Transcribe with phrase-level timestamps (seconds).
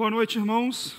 [0.00, 0.96] Boa noite, irmãos.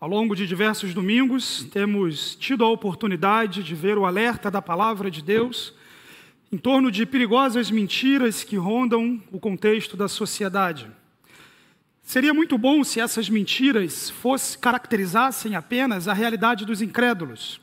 [0.00, 5.08] Ao longo de diversos domingos, temos tido a oportunidade de ver o alerta da palavra
[5.08, 5.72] de Deus
[6.50, 10.90] em torno de perigosas mentiras que rondam o contexto da sociedade.
[12.02, 17.60] Seria muito bom se essas mentiras fosse, caracterizassem apenas a realidade dos incrédulos.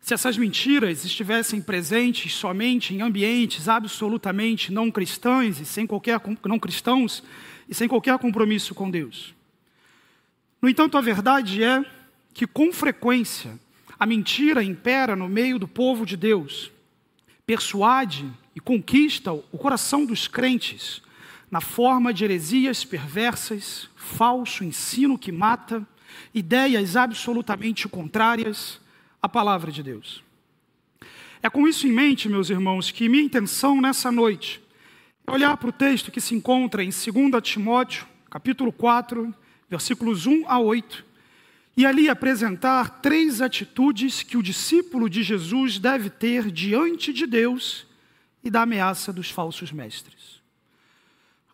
[0.00, 6.58] Se essas mentiras estivessem presentes somente em ambientes absolutamente não cristãos e sem qualquer não
[6.58, 7.22] cristãos
[7.70, 9.32] e sem qualquer compromisso com Deus.
[10.60, 11.84] No entanto, a verdade é
[12.34, 13.58] que com frequência
[13.98, 16.72] a mentira impera no meio do povo de Deus,
[17.46, 21.00] persuade e conquista o coração dos crentes
[21.50, 25.86] na forma de heresias perversas, falso ensino que mata,
[26.34, 28.80] ideias absolutamente contrárias
[29.20, 30.22] à palavra de Deus.
[31.42, 34.60] É com isso em mente, meus irmãos, que minha intenção nessa noite
[35.30, 39.32] olhar para o texto que se encontra em 2 Timóteo, capítulo 4,
[39.68, 41.04] versículos 1 a 8,
[41.76, 47.86] e ali apresentar três atitudes que o discípulo de Jesus deve ter diante de Deus
[48.42, 50.40] e da ameaça dos falsos mestres.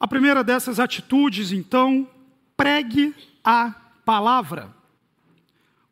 [0.01, 2.09] A primeira dessas atitudes, então,
[2.57, 3.71] pregue a
[4.05, 4.75] palavra.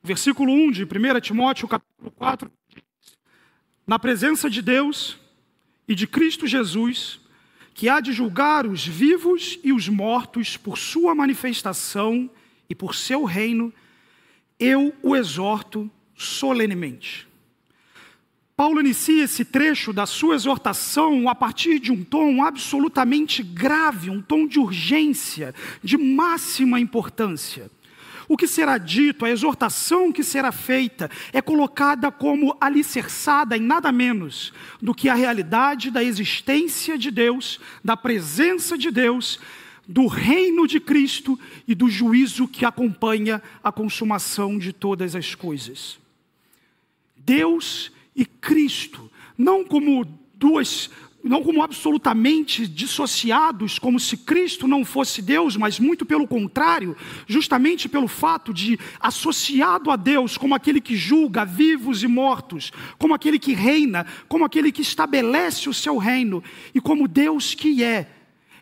[0.03, 2.51] Versículo 1 de 1 Timóteo, capítulo 4,
[3.87, 5.19] na presença de Deus
[5.87, 7.21] e de Cristo Jesus,
[7.75, 12.31] que há de julgar os vivos e os mortos por sua manifestação
[12.71, 13.73] e por seu reino,
[14.59, 17.27] eu o exorto solenemente.
[18.57, 24.23] Paulo inicia esse trecho da sua exortação a partir de um tom absolutamente grave, um
[24.23, 25.53] tom de urgência,
[25.83, 27.69] de máxima importância.
[28.29, 33.93] O que será dito, a exortação que será feita, é colocada como alicerçada em nada
[33.93, 39.39] menos do que a realidade da existência de Deus, da presença de Deus,
[39.87, 45.99] do reino de Cristo e do juízo que acompanha a consumação de todas as coisas.
[47.17, 50.05] Deus e Cristo, não como
[50.35, 50.91] duas
[51.25, 56.95] não como absolutamente dissociados, como se Cristo não fosse Deus, mas muito pelo contrário,
[57.27, 63.15] justamente pelo fato de associado a Deus como aquele que julga vivos e mortos, como
[63.15, 68.07] aquele que reina, como aquele que estabelece o seu reino e como Deus que é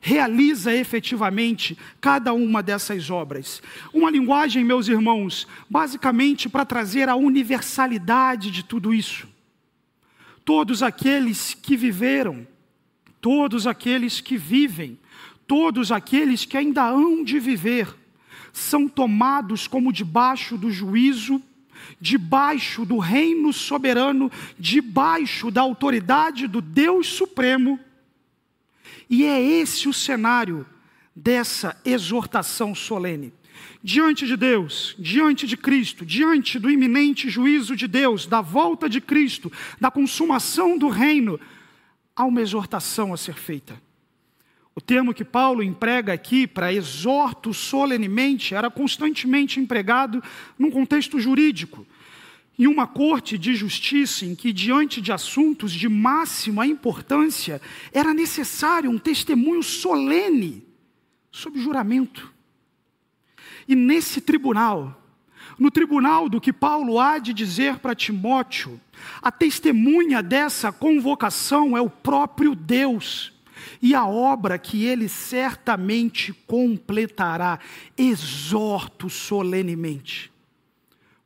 [0.05, 3.63] realiza efetivamente cada uma dessas obras.
[3.95, 9.29] Uma linguagem, meus irmãos, basicamente para trazer a universalidade de tudo isso.
[10.45, 12.45] Todos aqueles que viveram,
[13.23, 14.99] todos aqueles que vivem,
[15.47, 17.89] todos aqueles que ainda hão de viver,
[18.53, 21.41] são tomados como debaixo do juízo,
[22.01, 27.79] debaixo do reino soberano, debaixo da autoridade do Deus Supremo.
[29.09, 30.67] E é esse o cenário
[31.15, 33.33] dessa exortação solene.
[33.85, 39.01] Diante de Deus, diante de Cristo, diante do iminente juízo de Deus, da volta de
[39.01, 39.51] Cristo,
[39.81, 41.39] da consumação do reino,
[42.15, 43.81] há uma exortação a ser feita.
[44.75, 50.23] O termo que Paulo emprega aqui para exorto solenemente era constantemente empregado
[50.59, 51.87] num contexto jurídico.
[52.59, 57.61] Em uma corte de justiça em que, diante de assuntos de máxima importância,
[57.93, 60.65] era necessário um testemunho solene,
[61.31, 62.33] sob juramento.
[63.67, 65.02] E nesse tribunal,
[65.63, 68.81] no tribunal do que Paulo há de dizer para Timóteo,
[69.23, 73.33] a testemunha dessa convocação é o próprio Deus
[73.81, 77.61] e a obra que ele certamente completará.
[77.97, 80.33] Exorto solenemente.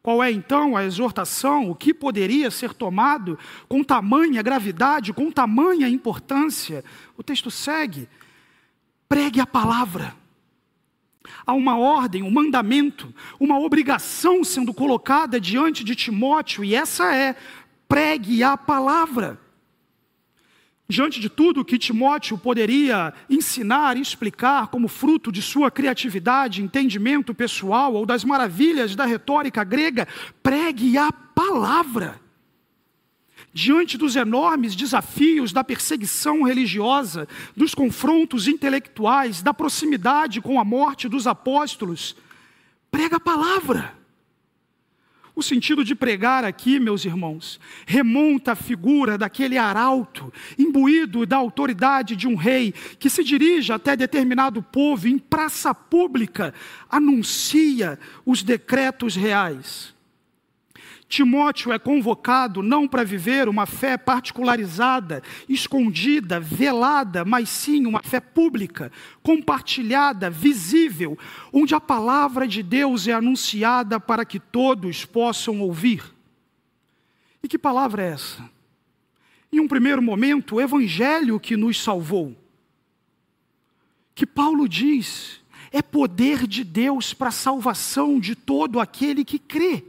[0.02, 1.70] Qual é então a exortação?
[1.70, 6.84] O que poderia ser tomado com tamanha gravidade, com tamanha importância?
[7.16, 8.06] O texto segue:
[9.08, 10.14] pregue a palavra.
[11.46, 17.36] Há uma ordem, um mandamento, uma obrigação sendo colocada diante de Timóteo, e essa é:
[17.88, 19.40] pregue a palavra.
[20.88, 27.34] Diante de tudo que Timóteo poderia ensinar e explicar como fruto de sua criatividade, entendimento
[27.34, 30.06] pessoal ou das maravilhas da retórica grega,
[30.42, 32.20] pregue a palavra
[33.56, 37.26] diante dos enormes desafios da perseguição religiosa,
[37.56, 42.14] dos confrontos intelectuais, da proximidade com a morte dos apóstolos,
[42.90, 43.94] prega a palavra.
[45.34, 52.14] O sentido de pregar aqui, meus irmãos, remonta à figura daquele arauto, imbuído da autoridade
[52.14, 56.52] de um rei, que se dirige até determinado povo em praça pública,
[56.90, 59.95] anuncia os decretos reais.
[61.08, 68.18] Timóteo é convocado não para viver uma fé particularizada, escondida, velada, mas sim uma fé
[68.18, 68.90] pública,
[69.22, 71.16] compartilhada, visível,
[71.52, 76.02] onde a palavra de Deus é anunciada para que todos possam ouvir.
[77.40, 78.50] E que palavra é essa?
[79.52, 82.36] Em um primeiro momento, o evangelho que nos salvou.
[84.12, 89.84] Que Paulo diz, é poder de Deus para a salvação de todo aquele que crê.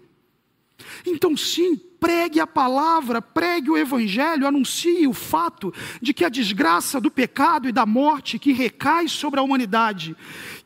[1.06, 7.02] Então, sim, pregue a palavra, pregue o evangelho, anuncie o fato de que a desgraça
[7.02, 10.16] do pecado e da morte que recai sobre a humanidade,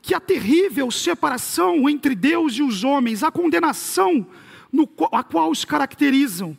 [0.02, 4.28] que a terrível separação entre Deus e os homens, a condenação
[4.72, 6.58] no, a qual os caracterizam,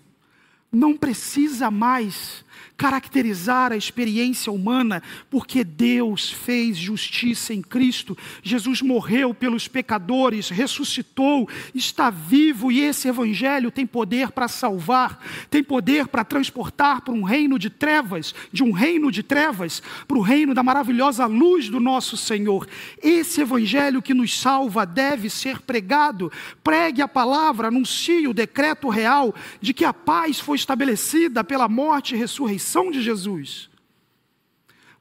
[0.71, 2.45] não precisa mais
[2.83, 8.19] caracterizar a experiência humana, porque Deus fez justiça em Cristo.
[8.43, 15.63] Jesus morreu pelos pecadores, ressuscitou, está vivo e esse evangelho tem poder para salvar, tem
[15.63, 20.21] poder para transportar para um reino de trevas, de um reino de trevas para o
[20.21, 22.67] reino da maravilhosa luz do nosso Senhor.
[23.01, 26.33] Esse evangelho que nos salva deve ser pregado.
[26.65, 32.17] Pregue a palavra, anuncie o decreto real de que a paz foi estabelecida pela morte
[32.17, 33.69] e ressurreição de Jesus.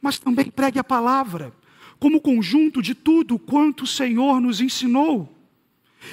[0.01, 1.53] Mas também pregue a palavra,
[1.99, 5.33] como conjunto de tudo quanto o Senhor nos ensinou,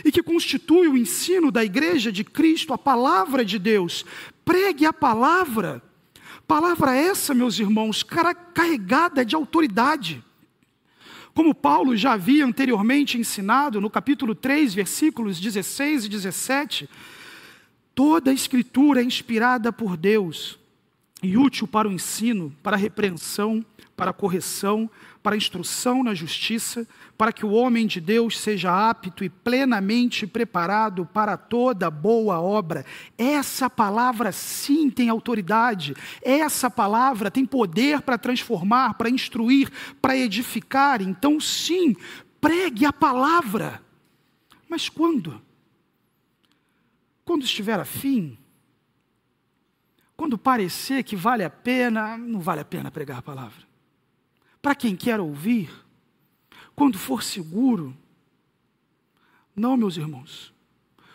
[0.04, 4.04] e que constitui o ensino da igreja de Cristo, a palavra de Deus.
[4.44, 5.82] Pregue a palavra.
[6.46, 10.22] Palavra essa, meus irmãos, carregada de autoridade.
[11.34, 16.90] Como Paulo já havia anteriormente ensinado no capítulo 3, versículos 16 e 17,
[17.94, 20.58] toda a escritura é inspirada por Deus
[21.22, 23.64] e útil para o ensino, para a repreensão,
[23.96, 24.88] para a correção,
[25.20, 26.86] para a instrução na justiça,
[27.16, 32.86] para que o homem de Deus seja apto e plenamente preparado para toda boa obra.
[33.16, 39.70] Essa palavra sim tem autoridade, essa palavra tem poder para transformar, para instruir,
[40.00, 41.02] para edificar.
[41.02, 41.96] Então, sim,
[42.40, 43.82] pregue a palavra.
[44.68, 45.42] Mas quando?
[47.24, 48.38] Quando estiver afim,
[50.18, 53.62] quando parecer que vale a pena, não vale a pena pregar a palavra.
[54.60, 55.70] Para quem quer ouvir,
[56.74, 57.96] quando for seguro,
[59.54, 60.52] não, meus irmãos.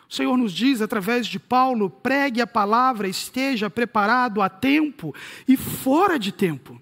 [0.09, 5.13] O Senhor nos diz através de Paulo: pregue a palavra, esteja preparado a tempo
[5.45, 6.81] e fora de tempo.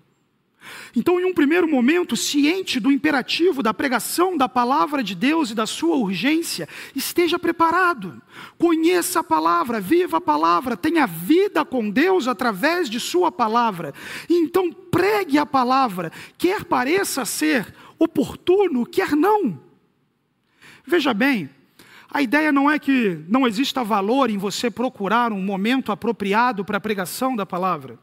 [0.96, 5.56] Então, em um primeiro momento, ciente do imperativo da pregação da palavra de Deus e
[5.56, 8.22] da sua urgência, esteja preparado.
[8.58, 13.94] Conheça a palavra, viva a palavra, tenha vida com Deus através de sua palavra.
[14.30, 19.60] Então, pregue a palavra, quer pareça ser oportuno, quer não.
[20.86, 21.50] Veja bem,
[22.13, 26.78] a ideia não é que não exista valor em você procurar um momento apropriado para
[26.78, 27.98] a pregação da palavra,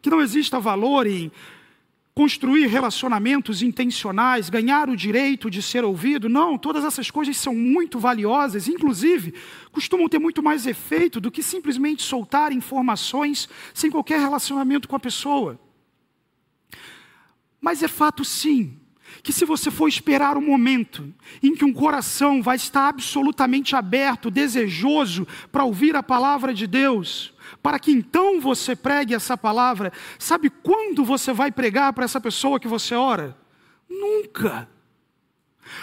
[0.00, 1.30] que não exista valor em
[2.14, 6.28] construir relacionamentos intencionais, ganhar o direito de ser ouvido.
[6.28, 9.34] Não, todas essas coisas são muito valiosas, inclusive
[9.70, 15.00] costumam ter muito mais efeito do que simplesmente soltar informações sem qualquer relacionamento com a
[15.00, 15.58] pessoa.
[17.60, 18.81] Mas é fato sim
[19.22, 24.30] que se você for esperar um momento em que um coração vai estar absolutamente aberto,
[24.30, 27.32] desejoso para ouvir a palavra de Deus,
[27.62, 29.92] para que então você pregue essa palavra.
[30.18, 33.36] Sabe quando você vai pregar para essa pessoa que você ora?
[33.88, 34.68] Nunca.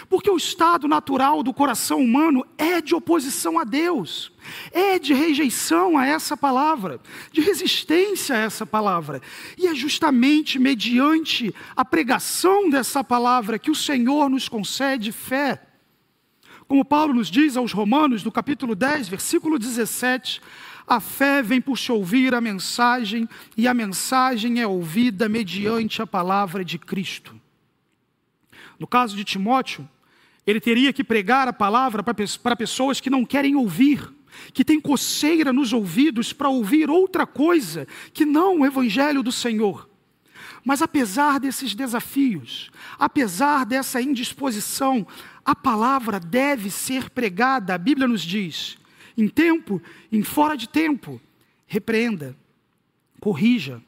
[0.08, 4.32] Porque o estado natural do coração humano é de oposição a Deus,
[4.72, 7.00] é de rejeição a essa palavra,
[7.32, 9.20] de resistência a essa palavra.
[9.56, 15.62] E é justamente mediante a pregação dessa palavra que o Senhor nos concede fé.
[16.66, 20.40] Como Paulo nos diz aos Romanos, no capítulo 10, versículo 17:
[20.90, 26.06] a fé vem por se ouvir a mensagem, e a mensagem é ouvida mediante a
[26.06, 27.39] palavra de Cristo.
[28.80, 29.86] No caso de Timóteo,
[30.46, 34.10] ele teria que pregar a palavra para pessoas que não querem ouvir,
[34.54, 39.88] que têm coceira nos ouvidos para ouvir outra coisa que não o Evangelho do Senhor.
[40.64, 45.06] Mas apesar desses desafios, apesar dessa indisposição,
[45.44, 48.78] a palavra deve ser pregada, a Bíblia nos diz,
[49.16, 51.20] em tempo, em fora de tempo.
[51.66, 52.34] Repreenda,
[53.20, 53.82] corrija,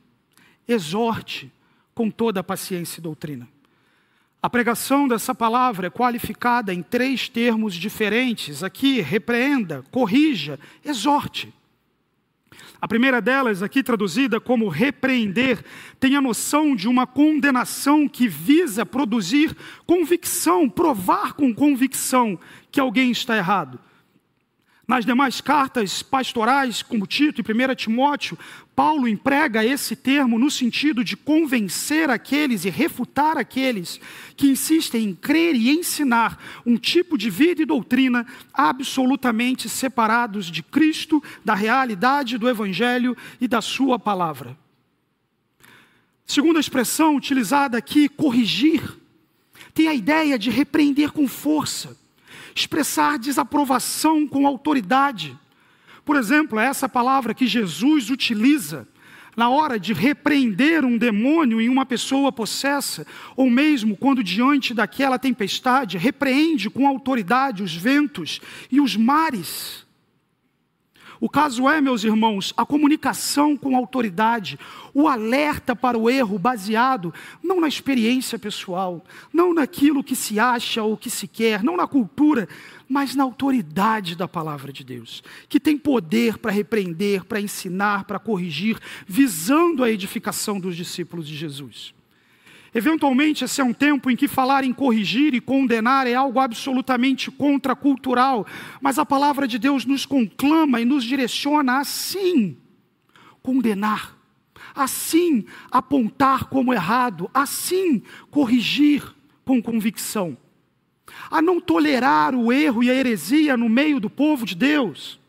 [0.68, 1.50] exorte
[1.94, 3.48] com toda a paciência e doutrina.
[4.42, 8.64] A pregação dessa palavra é qualificada em três termos diferentes.
[8.64, 11.54] Aqui, repreenda, corrija, exorte.
[12.80, 15.64] A primeira delas, aqui traduzida como repreender,
[16.00, 19.56] tem a noção de uma condenação que visa produzir
[19.86, 22.36] convicção, provar com convicção
[22.72, 23.78] que alguém está errado.
[24.92, 28.38] Nas demais cartas pastorais, como Tito e 1 Timóteo,
[28.76, 33.98] Paulo emprega esse termo no sentido de convencer aqueles e refutar aqueles
[34.36, 40.62] que insistem em crer e ensinar um tipo de vida e doutrina absolutamente separados de
[40.62, 44.58] Cristo, da realidade do Evangelho e da Sua palavra.
[46.26, 48.94] Segunda expressão utilizada aqui, corrigir,
[49.72, 51.96] tem a ideia de repreender com força
[52.54, 55.36] expressar desaprovação com autoridade.
[56.04, 58.86] Por exemplo, é essa palavra que Jesus utiliza
[59.36, 65.18] na hora de repreender um demônio em uma pessoa possessa, ou mesmo quando diante daquela
[65.18, 68.40] tempestade, repreende com autoridade os ventos
[68.70, 69.81] e os mares.
[71.22, 74.58] O caso é, meus irmãos, a comunicação com autoridade,
[74.92, 80.82] o alerta para o erro baseado não na experiência pessoal, não naquilo que se acha
[80.82, 82.48] ou que se quer, não na cultura,
[82.88, 88.18] mas na autoridade da palavra de Deus, que tem poder para repreender, para ensinar, para
[88.18, 88.76] corrigir,
[89.06, 91.94] visando a edificação dos discípulos de Jesus.
[92.74, 97.30] Eventualmente, esse é um tempo em que falar em corrigir e condenar é algo absolutamente
[97.30, 98.46] contracultural,
[98.80, 102.56] mas a palavra de Deus nos conclama e nos direciona assim:
[103.42, 104.16] condenar,
[104.74, 109.04] assim apontar como errado, assim corrigir
[109.44, 110.34] com convicção,
[111.30, 115.20] a não tolerar o erro e a heresia no meio do povo de Deus.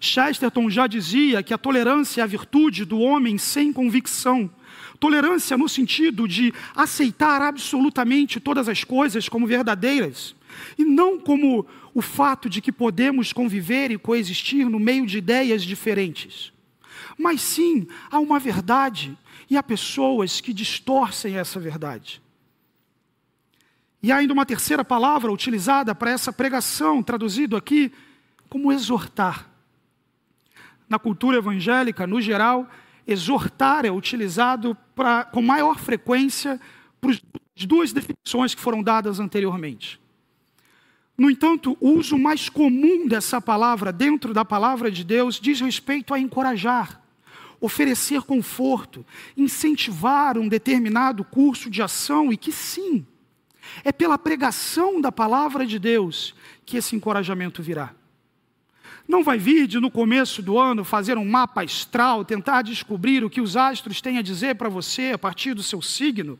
[0.00, 4.50] Chesterton já dizia que a tolerância é a virtude do homem sem convicção.
[5.02, 10.32] Tolerância no sentido de aceitar absolutamente todas as coisas como verdadeiras,
[10.78, 15.64] e não como o fato de que podemos conviver e coexistir no meio de ideias
[15.64, 16.52] diferentes.
[17.18, 19.18] Mas sim, há uma verdade
[19.50, 22.22] e há pessoas que distorcem essa verdade.
[24.00, 27.90] E há ainda uma terceira palavra utilizada para essa pregação, traduzido aqui
[28.48, 29.50] como exortar.
[30.88, 32.70] Na cultura evangélica, no geral,
[33.06, 36.60] exortar é utilizado pra, com maior frequência
[37.00, 40.00] para as duas definições que foram dadas anteriormente.
[41.16, 46.14] No entanto, o uso mais comum dessa palavra dentro da palavra de Deus diz respeito
[46.14, 47.00] a encorajar,
[47.60, 49.04] oferecer conforto,
[49.36, 53.06] incentivar um determinado curso de ação e que sim,
[53.84, 57.94] é pela pregação da palavra de Deus que esse encorajamento virá.
[59.12, 63.28] Não vai vir de no começo do ano fazer um mapa astral, tentar descobrir o
[63.28, 66.38] que os astros têm a dizer para você a partir do seu signo,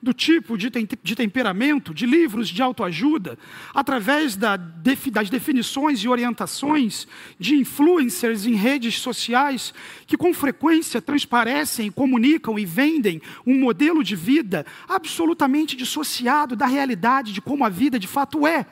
[0.00, 3.36] do tipo de, tem, de temperamento, de livros de autoajuda,
[3.74, 7.08] através da, das definições e orientações
[7.40, 9.74] de influencers em redes sociais
[10.06, 17.32] que com frequência transparecem, comunicam e vendem um modelo de vida absolutamente dissociado da realidade
[17.32, 18.64] de como a vida de fato é.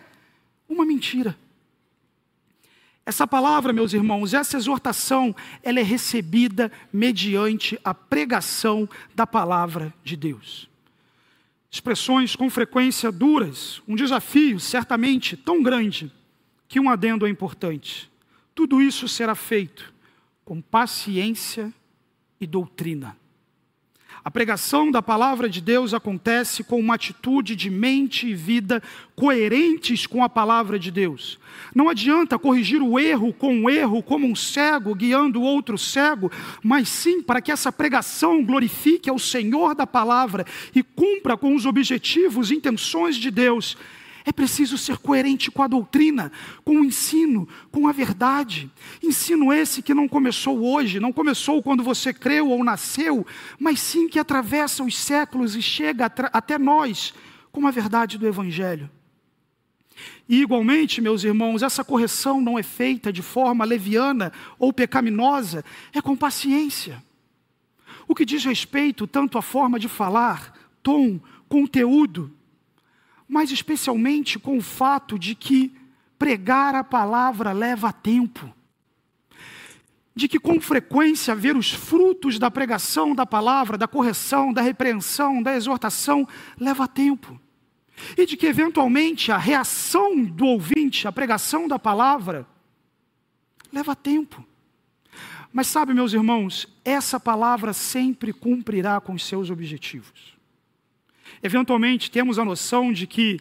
[0.68, 1.36] Uma mentira.
[3.10, 10.14] Essa palavra, meus irmãos, essa exortação, ela é recebida mediante a pregação da palavra de
[10.14, 10.68] Deus.
[11.68, 16.08] Expressões com frequência duras, um desafio certamente tão grande
[16.68, 18.08] que um adendo é importante.
[18.54, 19.92] Tudo isso será feito
[20.44, 21.74] com paciência
[22.40, 23.16] e doutrina.
[24.22, 28.82] A pregação da palavra de Deus acontece com uma atitude de mente e vida
[29.16, 31.38] coerentes com a palavra de Deus.
[31.74, 36.30] Não adianta corrigir o erro com o erro, como um cego guiando outro cego,
[36.62, 41.64] mas sim para que essa pregação glorifique ao Senhor da palavra e cumpra com os
[41.64, 43.74] objetivos e intenções de Deus
[44.24, 46.30] é preciso ser coerente com a doutrina,
[46.64, 48.70] com o ensino, com a verdade.
[49.02, 53.26] Ensino esse que não começou hoje, não começou quando você creu ou nasceu,
[53.58, 57.14] mas sim que atravessa os séculos e chega até nós
[57.50, 58.90] com a verdade do Evangelho.
[60.28, 66.00] E igualmente, meus irmãos, essa correção não é feita de forma leviana ou pecaminosa, é
[66.00, 67.02] com paciência.
[68.06, 72.32] O que diz respeito tanto à forma de falar, tom, conteúdo,
[73.30, 75.72] mas especialmente com o fato de que
[76.18, 78.52] pregar a palavra leva tempo.
[80.12, 85.40] De que com frequência ver os frutos da pregação da palavra, da correção, da repreensão,
[85.40, 86.26] da exortação,
[86.58, 87.40] leva tempo.
[88.18, 92.44] E de que eventualmente a reação do ouvinte à pregação da palavra
[93.72, 94.44] leva tempo.
[95.52, 100.39] Mas sabe, meus irmãos, essa palavra sempre cumprirá com seus objetivos.
[101.42, 103.40] Eventualmente, temos a noção de que,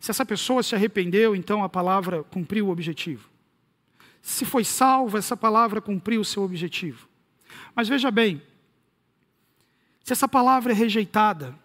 [0.00, 3.28] se essa pessoa se arrependeu, então a palavra cumpriu o objetivo.
[4.20, 7.08] Se foi salva, essa palavra cumpriu o seu objetivo.
[7.74, 8.42] Mas veja bem,
[10.02, 11.56] se essa palavra é rejeitada,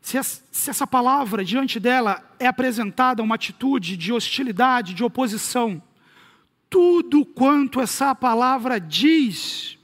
[0.00, 5.82] se essa palavra diante dela é apresentada uma atitude de hostilidade, de oposição,
[6.70, 9.75] tudo quanto essa palavra diz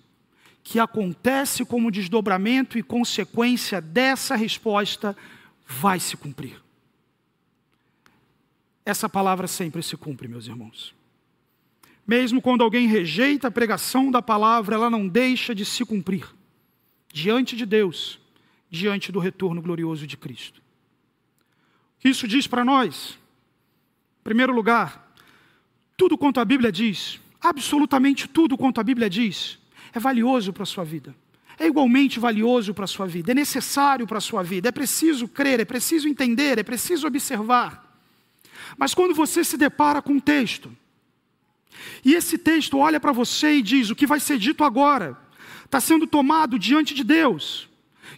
[0.62, 5.16] que acontece como desdobramento e consequência dessa resposta
[5.66, 6.62] vai se cumprir.
[8.84, 10.94] Essa palavra sempre se cumpre, meus irmãos.
[12.06, 16.26] Mesmo quando alguém rejeita a pregação da palavra, ela não deixa de se cumprir
[17.12, 18.18] diante de Deus,
[18.70, 20.60] diante do retorno glorioso de Cristo.
[21.98, 23.18] O que isso diz para nós?
[24.20, 25.14] Em primeiro lugar,
[25.96, 29.58] tudo quanto a Bíblia diz, absolutamente tudo quanto a Bíblia diz,
[29.92, 31.14] é valioso para a sua vida.
[31.58, 35.28] É igualmente valioso para a sua vida, é necessário para a sua vida, é preciso
[35.28, 38.00] crer, é preciso entender, é preciso observar.
[38.76, 40.74] Mas quando você se depara com um texto,
[42.04, 45.16] e esse texto olha para você e diz: o que vai ser dito agora
[45.64, 47.68] está sendo tomado diante de Deus,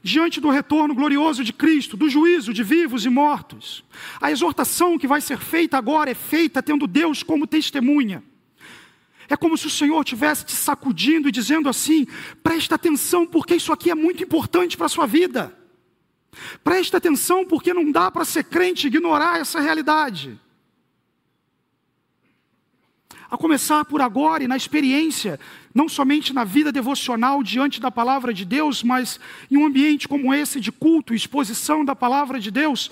[0.02, 3.84] diante do retorno glorioso de Cristo, do juízo de vivos e mortos.
[4.20, 8.22] A exortação que vai ser feita agora é feita tendo Deus como testemunha.
[9.28, 12.06] É como se o Senhor estivesse te sacudindo e dizendo assim:
[12.42, 15.56] presta atenção, porque isso aqui é muito importante para a sua vida.
[16.62, 20.38] Presta atenção, porque não dá para ser crente e ignorar essa realidade.
[23.30, 25.40] A começar por agora e na experiência,
[25.74, 29.18] não somente na vida devocional diante da palavra de Deus, mas
[29.50, 32.90] em um ambiente como esse de culto e exposição da palavra de Deus,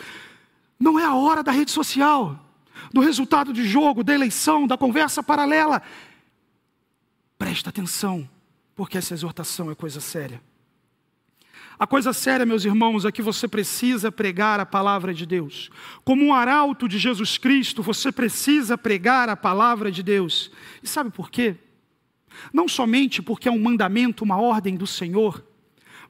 [0.81, 2.45] não é a hora da rede social,
[2.93, 5.81] do resultado de jogo, da eleição, da conversa paralela.
[7.43, 8.31] Presta atenção,
[8.73, 10.41] porque essa exortação é coisa séria.
[11.77, 15.69] A coisa séria, meus irmãos, é que você precisa pregar a palavra de Deus.
[16.05, 20.53] Como um arauto de Jesus Cristo, você precisa pregar a palavra de Deus.
[20.85, 21.57] E sabe por quê?
[22.53, 25.45] Não somente porque é um mandamento, uma ordem do Senhor,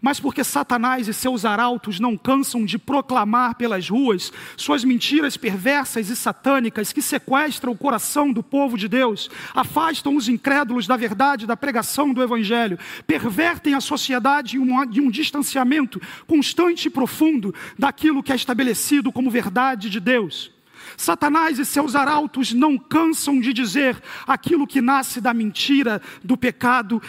[0.02, 6.10] mas porque Satanás e seus arautos não cansam de proclamar pelas ruas suas mentiras perversas
[6.10, 11.46] e satânicas que sequestram o coração do povo de Deus, afastam os incrédulos da verdade,
[11.46, 14.60] da pregação do Evangelho, pervertem a sociedade em
[15.00, 20.50] um distanciamento constante e profundo daquilo que é estabelecido como verdade de Deus.
[20.96, 27.00] Satanás e seus arautos não cansam de dizer aquilo que nasce da mentira, do pecado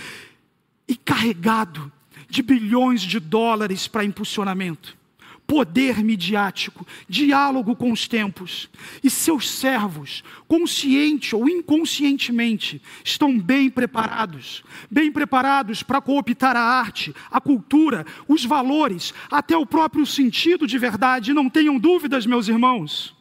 [0.87, 1.91] e carregado
[2.33, 4.97] de bilhões de dólares para impulsionamento,
[5.45, 8.71] poder midiático, diálogo com os tempos.
[9.03, 17.13] E seus servos, consciente ou inconscientemente, estão bem preparados bem preparados para cooptar a arte,
[17.29, 21.35] a cultura, os valores, até o próprio sentido de verdade.
[21.35, 23.15] Não tenham dúvidas, meus irmãos,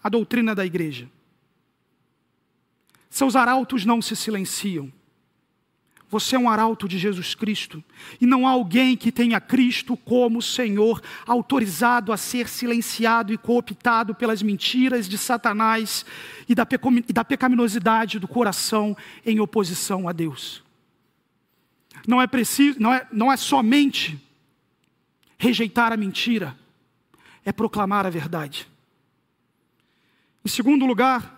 [0.00, 1.10] a doutrina da igreja.
[3.10, 4.92] Seus arautos não se silenciam.
[6.18, 7.84] Você é um arauto de Jesus Cristo.
[8.18, 14.14] E não há alguém que tenha Cristo como Senhor, autorizado a ser silenciado e cooptado
[14.14, 16.06] pelas mentiras de Satanás
[16.48, 20.64] e da, pecaminosidade do coração em oposição a Deus.
[22.08, 24.18] Não é preciso, não é, não é somente
[25.36, 26.56] rejeitar a mentira,
[27.44, 28.66] é proclamar a verdade.
[30.42, 31.35] Em segundo lugar,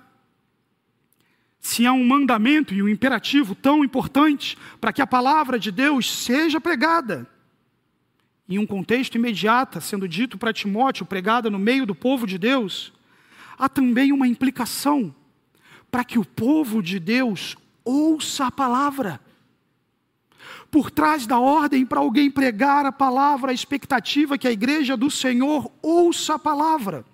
[1.60, 6.10] se há um mandamento e um imperativo tão importante para que a palavra de Deus
[6.10, 7.26] seja pregada,
[8.48, 12.92] em um contexto imediato, sendo dito para Timóteo, pregada no meio do povo de Deus,
[13.58, 15.14] há também uma implicação
[15.90, 19.20] para que o povo de Deus ouça a palavra.
[20.70, 24.96] Por trás da ordem para alguém pregar a palavra, a expectativa é que a igreja
[24.96, 27.04] do Senhor ouça a palavra.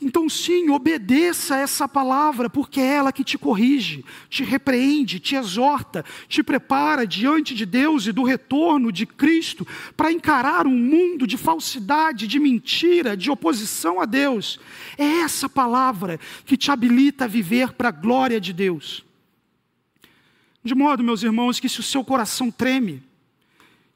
[0.00, 6.04] Então, sim, obedeça essa palavra, porque é ela que te corrige, te repreende, te exorta,
[6.28, 11.38] te prepara diante de Deus e do retorno de Cristo para encarar um mundo de
[11.38, 14.60] falsidade, de mentira, de oposição a Deus.
[14.98, 19.02] É essa palavra que te habilita a viver para a glória de Deus.
[20.62, 23.02] De modo, meus irmãos, que se o seu coração treme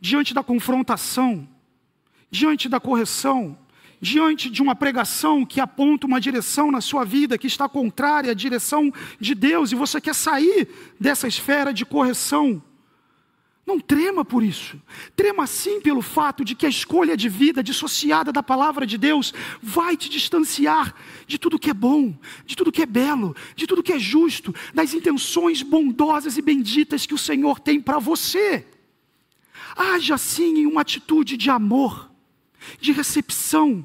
[0.01, 1.47] diante da confrontação,
[2.31, 3.59] diante da correção,
[4.01, 8.35] diante de uma pregação que aponta uma direção na sua vida que está contrária à
[8.35, 12.63] direção de Deus e você quer sair dessa esfera de correção,
[13.71, 14.81] não trema por isso.
[15.15, 19.33] Trema sim pelo fato de que a escolha de vida dissociada da palavra de Deus
[19.63, 20.93] vai te distanciar
[21.27, 22.13] de tudo que é bom,
[22.45, 27.07] de tudo que é belo, de tudo que é justo, das intenções bondosas e benditas
[27.07, 28.67] que o Senhor tem para você.
[29.77, 32.10] Haja sim em uma atitude de amor,
[32.81, 33.85] de recepção,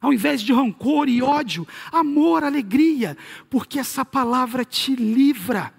[0.00, 3.16] ao invés de rancor e ódio, amor, alegria,
[3.50, 5.74] porque essa palavra te livra.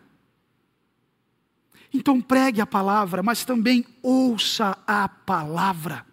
[1.94, 6.06] Então pregue a palavra, mas também ouça a palavra.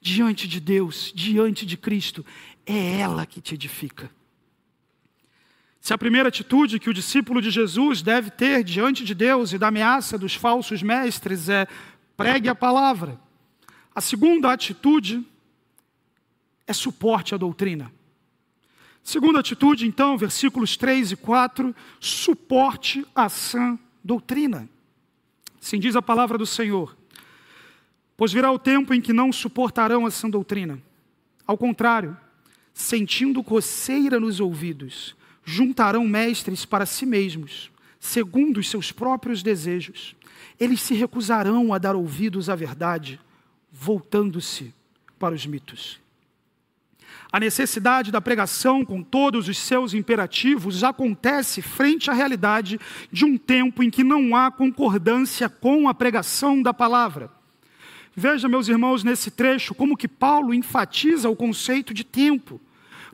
[0.00, 2.24] Diante de Deus, diante de Cristo,
[2.66, 4.10] é ela que te edifica.
[5.80, 9.58] Se a primeira atitude que o discípulo de Jesus deve ter diante de Deus e
[9.58, 11.66] da ameaça dos falsos mestres é
[12.16, 13.18] pregue a palavra,
[13.94, 15.26] a segunda atitude
[16.66, 17.92] é suporte à doutrina.
[19.02, 24.68] Segunda atitude, então, versículos 3 e 4, suporte à sã doutrina.
[25.60, 26.96] Assim diz a palavra do Senhor.
[28.16, 30.80] Pois virá o tempo em que não suportarão a sã doutrina.
[31.46, 32.16] Ao contrário,
[32.72, 40.14] sentindo coceira nos ouvidos, juntarão mestres para si mesmos, segundo os seus próprios desejos.
[40.58, 43.20] Eles se recusarão a dar ouvidos à verdade,
[43.72, 44.74] voltando-se
[45.18, 45.98] para os mitos.
[47.32, 52.78] A necessidade da pregação, com todos os seus imperativos, acontece frente à realidade
[53.10, 57.30] de um tempo em que não há concordância com a pregação da palavra.
[58.14, 62.60] Veja, meus irmãos, nesse trecho, como que Paulo enfatiza o conceito de tempo.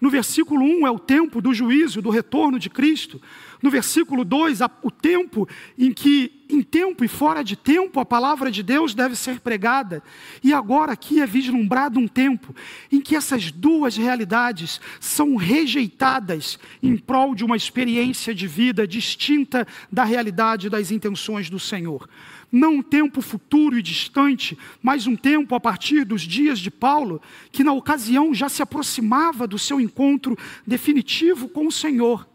[0.01, 3.21] No versículo 1 é o tempo do juízo, do retorno de Cristo.
[3.63, 8.51] No versículo 2, o tempo em que, em tempo e fora de tempo, a palavra
[8.51, 10.03] de Deus deve ser pregada.
[10.43, 12.55] E agora aqui é vislumbrado um tempo
[12.91, 19.67] em que essas duas realidades são rejeitadas em prol de uma experiência de vida distinta
[19.91, 22.09] da realidade das intenções do Senhor
[22.51, 27.21] não um tempo futuro e distante, mas um tempo a partir dos dias de Paulo,
[27.53, 32.27] que na ocasião já se aproximava do seu encontro definitivo com o Senhor.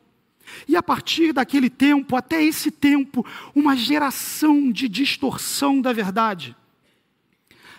[0.67, 6.55] E a partir daquele tempo, até esse tempo, uma geração de distorção da verdade.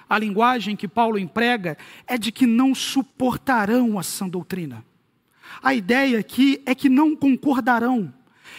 [0.09, 4.85] A linguagem que Paulo emprega é de que não suportarão a sã doutrina.
[5.63, 8.13] A ideia aqui é que não concordarão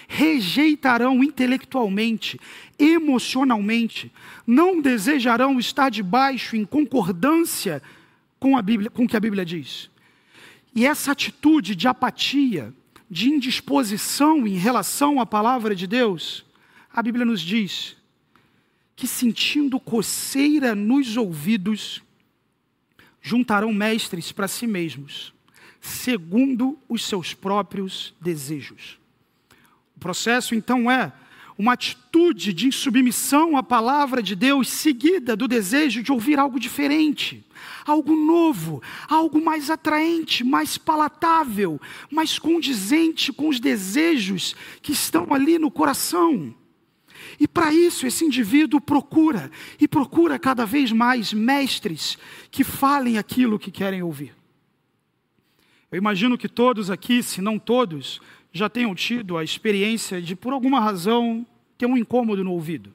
[0.08, 2.40] rejeitarão intelectualmente,
[2.78, 4.12] emocionalmente,
[4.46, 7.82] não desejarão estar debaixo em concordância
[8.40, 9.90] com a Bíblia, com o que a Bíblia diz.
[10.74, 12.74] E essa atitude de apatia,
[13.10, 16.46] de indisposição em relação à palavra de Deus,
[16.92, 17.96] a Bíblia nos diz
[18.96, 22.02] que sentindo coceira nos ouvidos,
[23.22, 25.34] juntarão mestres para si mesmos,
[25.82, 28.98] segundo os seus próprios desejos.
[29.96, 31.12] O processo então é
[31.58, 37.45] uma atitude de insubmissão à palavra de Deus, seguida do desejo de ouvir algo diferente,
[37.86, 41.80] algo novo, algo mais atraente, mais palatável,
[42.12, 46.54] mais condizente com os desejos que estão ali no coração.
[47.40, 52.18] E para isso esse indivíduo procura, e procura cada vez mais mestres
[52.52, 54.34] que falem aquilo que querem ouvir.
[55.92, 58.20] Eu imagino que todos aqui, se não todos,
[58.52, 61.46] já tenham tido a experiência de, por alguma razão,
[61.78, 62.94] ter um incômodo no ouvido,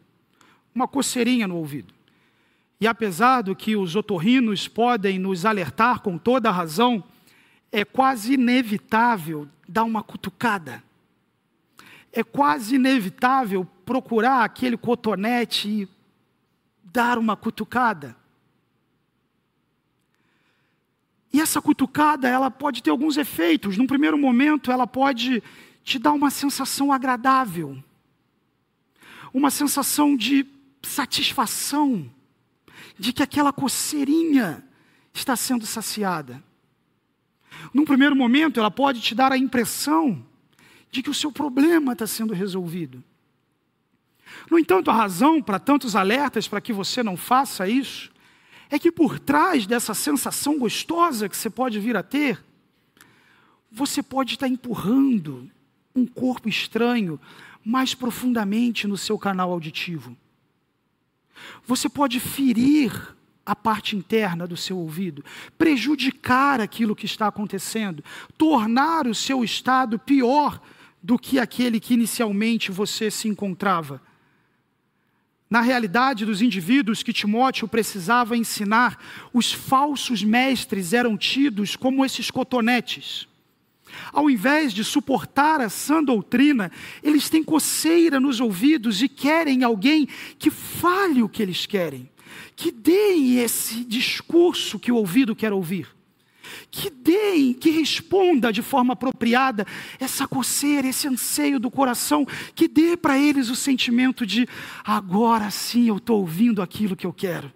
[0.74, 1.92] uma coceirinha no ouvido.
[2.80, 7.04] E apesar do que os otorrinos podem nos alertar com toda a razão,
[7.70, 10.82] é quase inevitável dar uma cutucada.
[12.10, 15.88] É quase inevitável procurar aquele cotonete e
[16.82, 18.16] dar uma cutucada.
[21.32, 23.76] E essa cutucada, ela pode ter alguns efeitos.
[23.76, 25.42] Num primeiro momento, ela pode
[25.84, 27.82] te dar uma sensação agradável,
[29.32, 30.44] uma sensação de
[30.82, 32.10] satisfação,
[32.98, 34.64] de que aquela coceirinha
[35.12, 36.42] está sendo saciada.
[37.74, 40.24] Num primeiro momento, ela pode te dar a impressão
[40.90, 43.02] de que o seu problema está sendo resolvido.
[44.50, 48.10] No entanto, a razão para tantos alertas para que você não faça isso
[48.68, 52.42] é que por trás dessa sensação gostosa que você pode vir a ter,
[53.70, 55.50] você pode estar empurrando
[55.94, 57.20] um corpo estranho
[57.64, 60.16] mais profundamente no seu canal auditivo.
[61.66, 62.92] Você pode ferir
[63.44, 65.24] a parte interna do seu ouvido,
[65.58, 68.04] prejudicar aquilo que está acontecendo,
[68.38, 70.60] tornar o seu estado pior
[71.02, 74.00] do que aquele que inicialmente você se encontrava
[75.50, 78.96] na realidade dos indivíduos que Timóteo precisava ensinar,
[79.34, 83.26] os falsos mestres eram tidos como esses cotonetes.
[84.12, 86.70] Ao invés de suportar a sã doutrina,
[87.02, 92.08] eles têm coceira nos ouvidos e querem alguém que fale o que eles querem,
[92.56, 95.88] que deem esse discurso que o ouvido quer ouvir
[96.70, 99.66] que deem, que responda de forma apropriada
[99.98, 104.48] essa coceira, esse anseio do coração, que dê para eles o sentimento de
[104.84, 107.52] agora sim eu estou ouvindo aquilo que eu quero.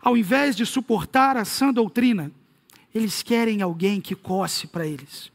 [0.00, 2.32] Ao invés de suportar a sã doutrina,
[2.94, 5.30] eles querem alguém que coce para eles.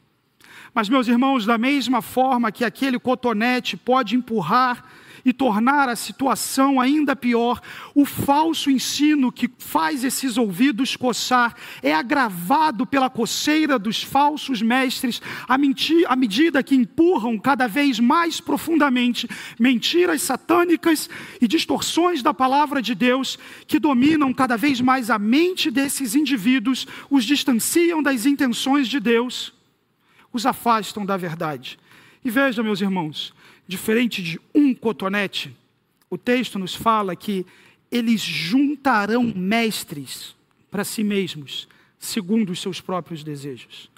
[0.74, 4.84] Mas, meus irmãos, da mesma forma que aquele cotonete pode empurrar
[5.24, 7.60] e tornar a situação ainda pior,
[7.94, 15.22] o falso ensino que faz esses ouvidos coçar é agravado pela coceira dos falsos mestres
[15.48, 15.56] à,
[16.16, 21.08] medida que empurram cada vez mais profundamente mentiras satânicas
[21.40, 26.86] e distorções da palavra de Deus que dominam cada vez mais a mente desses indivíduos,
[27.10, 29.52] os distanciam das intenções de Deus,
[30.32, 31.78] os afastam da verdade.
[32.24, 33.34] E veja, meus irmãos,
[33.66, 35.54] diferente de um cotonete,
[36.10, 37.46] o texto nos fala que
[37.90, 40.34] eles juntarão mestres
[40.70, 43.90] para si mesmos, segundo os seus próprios desejos.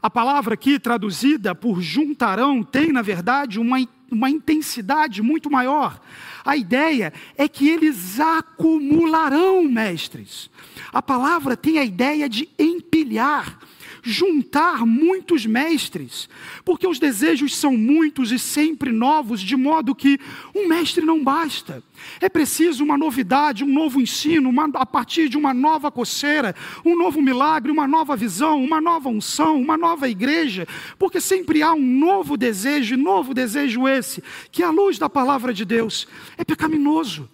[0.00, 3.78] A palavra aqui traduzida por juntarão tem, na verdade, uma,
[4.10, 6.00] uma intensidade muito maior.
[6.44, 10.48] A ideia é que eles acumularão mestres.
[10.92, 13.58] A palavra tem a ideia de empilhar
[14.08, 16.28] juntar muitos mestres,
[16.64, 20.18] porque os desejos são muitos e sempre novos, de modo que
[20.54, 21.82] um mestre não basta.
[22.20, 26.96] É preciso uma novidade, um novo ensino, uma, a partir de uma nova coceira, um
[26.96, 30.66] novo milagre, uma nova visão, uma nova unção, uma nova igreja,
[30.98, 35.52] porque sempre há um novo desejo, e novo desejo esse, que à luz da palavra
[35.52, 37.28] de Deus é pecaminoso.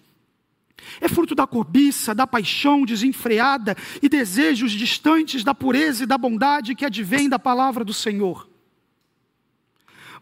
[1.00, 6.74] É fruto da cobiça, da paixão desenfreada e desejos distantes da pureza e da bondade
[6.74, 8.48] que advém da palavra do Senhor.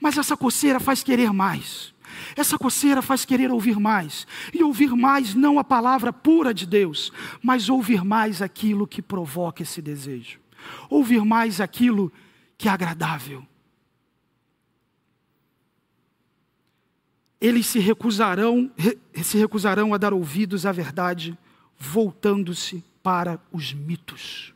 [0.01, 1.93] Mas essa coceira faz querer mais.
[2.37, 4.27] Essa coceira faz querer ouvir mais.
[4.53, 9.63] E ouvir mais não a palavra pura de Deus, mas ouvir mais aquilo que provoca
[9.63, 10.41] esse desejo.
[10.89, 12.13] Ouvir mais aquilo
[12.59, 13.47] que é agradável.
[17.43, 18.71] Eles se recusarão,
[19.21, 21.37] se recusarão a dar ouvidos à verdade,
[21.77, 24.55] voltando-se para os mitos.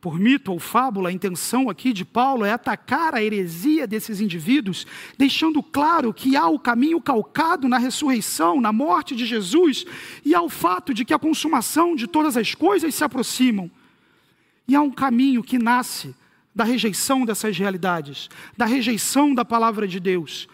[0.00, 4.86] Por mito ou fábula, a intenção aqui de Paulo é atacar a heresia desses indivíduos,
[5.18, 9.84] deixando claro que há o caminho calcado na ressurreição, na morte de Jesus,
[10.24, 13.70] e há o fato de que a consumação de todas as coisas se aproximam.
[14.66, 16.14] E há um caminho que nasce
[16.54, 20.48] da rejeição dessas realidades, da rejeição da palavra de Deus,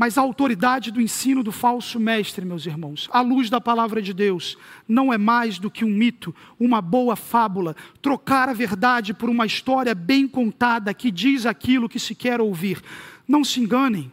[0.00, 4.14] mas a autoridade do ensino do falso mestre, meus irmãos, à luz da palavra de
[4.14, 4.56] Deus,
[4.88, 9.44] não é mais do que um mito, uma boa fábula, trocar a verdade por uma
[9.44, 12.80] história bem contada que diz aquilo que se quer ouvir.
[13.28, 14.10] Não se enganem.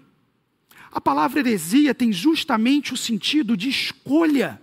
[0.92, 4.62] A palavra heresia tem justamente o sentido de escolha.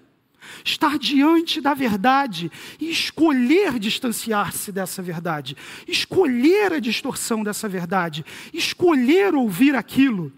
[0.62, 5.56] Estar diante da verdade e escolher distanciar-se dessa verdade,
[5.88, 10.30] escolher a distorção dessa verdade, escolher ouvir aquilo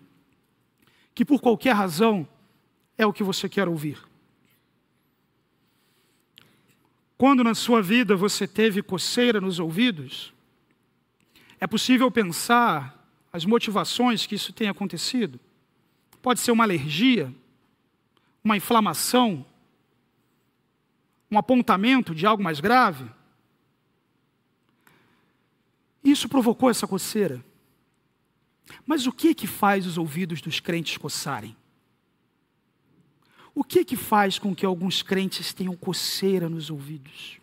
[1.17, 2.29] que por qualquer razão
[2.99, 3.99] é o que você quer ouvir.
[7.17, 10.35] Quando na sua vida você teve coceira nos ouvidos,
[11.59, 13.03] é possível pensar
[13.33, 15.41] as motivações que isso tem acontecido.
[16.21, 17.35] Pode ser uma alergia,
[18.45, 19.45] uma inflamação,
[21.31, 23.11] um apontamento de algo mais grave.
[26.05, 27.43] Isso provocou essa coceira.
[28.85, 31.57] Mas o que que faz os ouvidos dos crentes coçarem?
[33.55, 37.39] O que que faz com que alguns crentes tenham coceira nos ouvidos?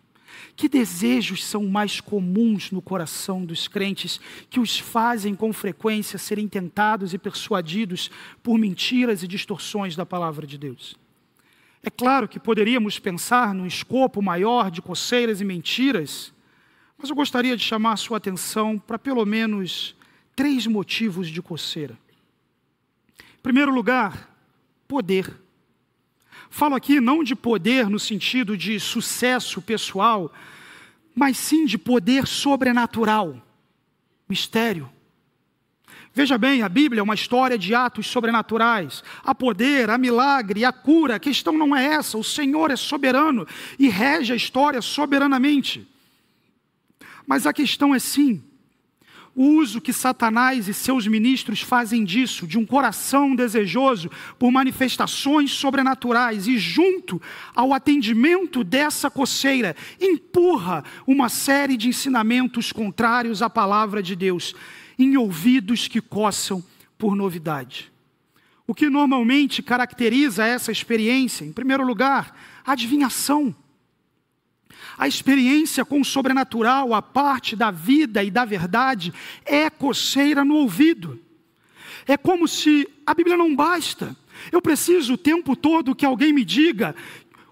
[0.54, 6.46] Que desejos são mais comuns no coração dos crentes que os fazem com frequência serem
[6.46, 8.10] tentados e persuadidos
[8.42, 10.96] por mentiras e distorções da palavra de Deus?
[11.82, 16.32] É claro que poderíamos pensar num escopo maior de coceiras e mentiras,
[16.96, 19.96] mas eu gostaria de chamar a sua atenção para pelo menos
[20.34, 21.98] três motivos de coceira.
[23.18, 24.30] Em primeiro lugar,
[24.88, 25.40] poder.
[26.50, 30.32] Falo aqui não de poder no sentido de sucesso pessoal,
[31.14, 33.40] mas sim de poder sobrenatural,
[34.28, 34.90] mistério.
[36.12, 39.02] Veja bem, a Bíblia é uma história de atos sobrenaturais.
[39.24, 41.16] Há poder, há milagre, há cura.
[41.16, 42.16] A questão não é essa.
[42.16, 43.44] O Senhor é soberano
[43.80, 45.84] e rege a história soberanamente.
[47.26, 48.40] Mas a questão é sim
[49.34, 55.50] o uso que Satanás e seus ministros fazem disso, de um coração desejoso por manifestações
[55.52, 57.20] sobrenaturais, e junto
[57.54, 64.54] ao atendimento dessa coceira, empurra uma série de ensinamentos contrários à palavra de Deus,
[64.98, 66.62] em ouvidos que coçam
[66.96, 67.92] por novidade.
[68.66, 73.54] O que normalmente caracteriza essa experiência, em primeiro lugar, a adivinhação.
[74.96, 79.12] A experiência com o sobrenatural, a parte da vida e da verdade,
[79.44, 81.20] é coceira no ouvido.
[82.06, 84.16] É como se a Bíblia não basta.
[84.52, 86.94] Eu preciso o tempo todo que alguém me diga: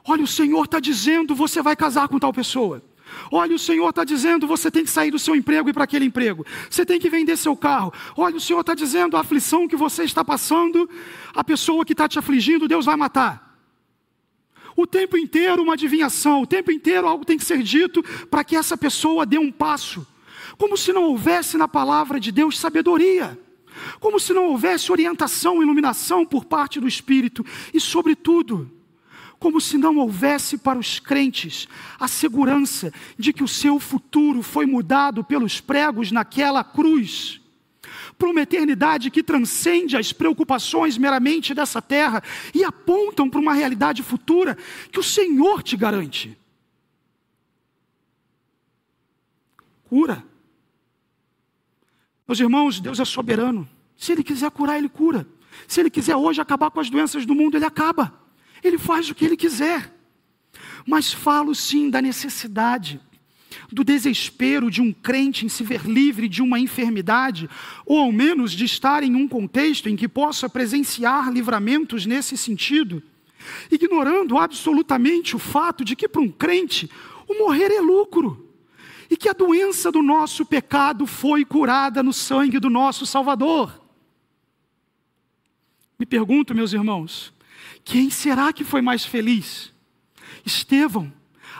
[0.05, 2.83] olha, o Senhor está dizendo, você vai casar com tal pessoa.
[3.31, 6.05] Olha, o Senhor está dizendo: você tem que sair do seu emprego e para aquele
[6.05, 6.47] emprego.
[6.69, 7.93] Você tem que vender seu carro.
[8.17, 10.89] Olha, o Senhor está dizendo: a aflição que você está passando,
[11.35, 13.52] a pessoa que está te afligindo, Deus vai matar.
[14.77, 18.57] O tempo inteiro uma adivinhação, o tempo inteiro algo tem que ser dito para que
[18.57, 20.07] essa pessoa dê um passo.
[20.57, 23.39] Como se não houvesse na palavra de Deus sabedoria.
[24.01, 27.45] Como se não houvesse orientação, iluminação por parte do Espírito.
[27.73, 28.71] E, sobretudo,
[29.39, 31.67] como se não houvesse para os crentes
[31.99, 37.42] a segurança de que o seu futuro foi mudado pelos pregos naquela cruz
[38.23, 42.23] para uma eternidade que transcende as preocupações meramente dessa terra
[42.55, 44.57] e apontam para uma realidade futura
[44.93, 46.39] que o Senhor te garante.
[49.83, 50.25] Cura.
[52.29, 53.69] Meus irmãos, Deus é soberano.
[53.97, 55.27] Se Ele quiser curar, Ele cura.
[55.67, 58.23] Se Ele quiser hoje acabar com as doenças do mundo, Ele acaba.
[58.63, 59.93] Ele faz o que Ele quiser.
[60.87, 63.01] Mas falo sim da necessidade
[63.71, 67.49] do desespero de um crente em se ver livre de uma enfermidade,
[67.85, 73.03] ou ao menos de estar em um contexto em que possa presenciar livramentos nesse sentido,
[73.71, 76.91] ignorando absolutamente o fato de que para um crente
[77.29, 78.49] o morrer é lucro
[79.11, 83.81] e que a doença do nosso pecado foi curada no sangue do nosso Salvador.
[85.99, 87.33] Me pergunto, meus irmãos,
[87.85, 89.73] quem será que foi mais feliz?
[90.45, 91.13] Estevão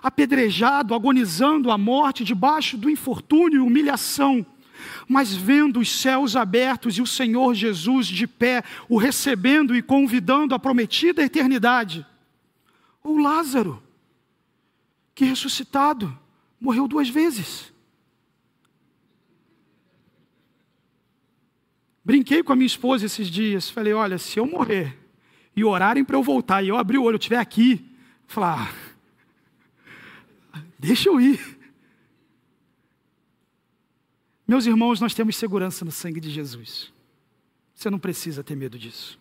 [0.03, 4.45] apedrejado, agonizando a morte, debaixo do infortúnio e humilhação,
[5.07, 10.55] mas vendo os céus abertos e o Senhor Jesus de pé, o recebendo e convidando
[10.55, 12.05] a prometida eternidade.
[13.03, 13.83] Ou Lázaro,
[15.15, 16.19] que ressuscitado,
[16.61, 17.73] morreu duas vezes.
[22.05, 24.99] Brinquei com a minha esposa esses dias, falei: olha, se eu morrer
[25.55, 27.85] e orarem para eu voltar e eu abrir o olho, eu estiver aqui,
[28.27, 28.92] falar, ah,
[30.79, 31.59] Deixa eu ir.
[34.47, 36.93] Meus irmãos, nós temos segurança no sangue de Jesus.
[37.75, 39.19] Você não precisa ter medo disso.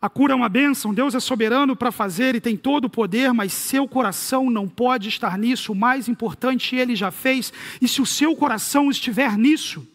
[0.00, 3.32] A cura é uma bênção, Deus é soberano para fazer e tem todo o poder,
[3.32, 5.72] mas seu coração não pode estar nisso.
[5.72, 9.86] O mais importante ele já fez, e se o seu coração estiver nisso,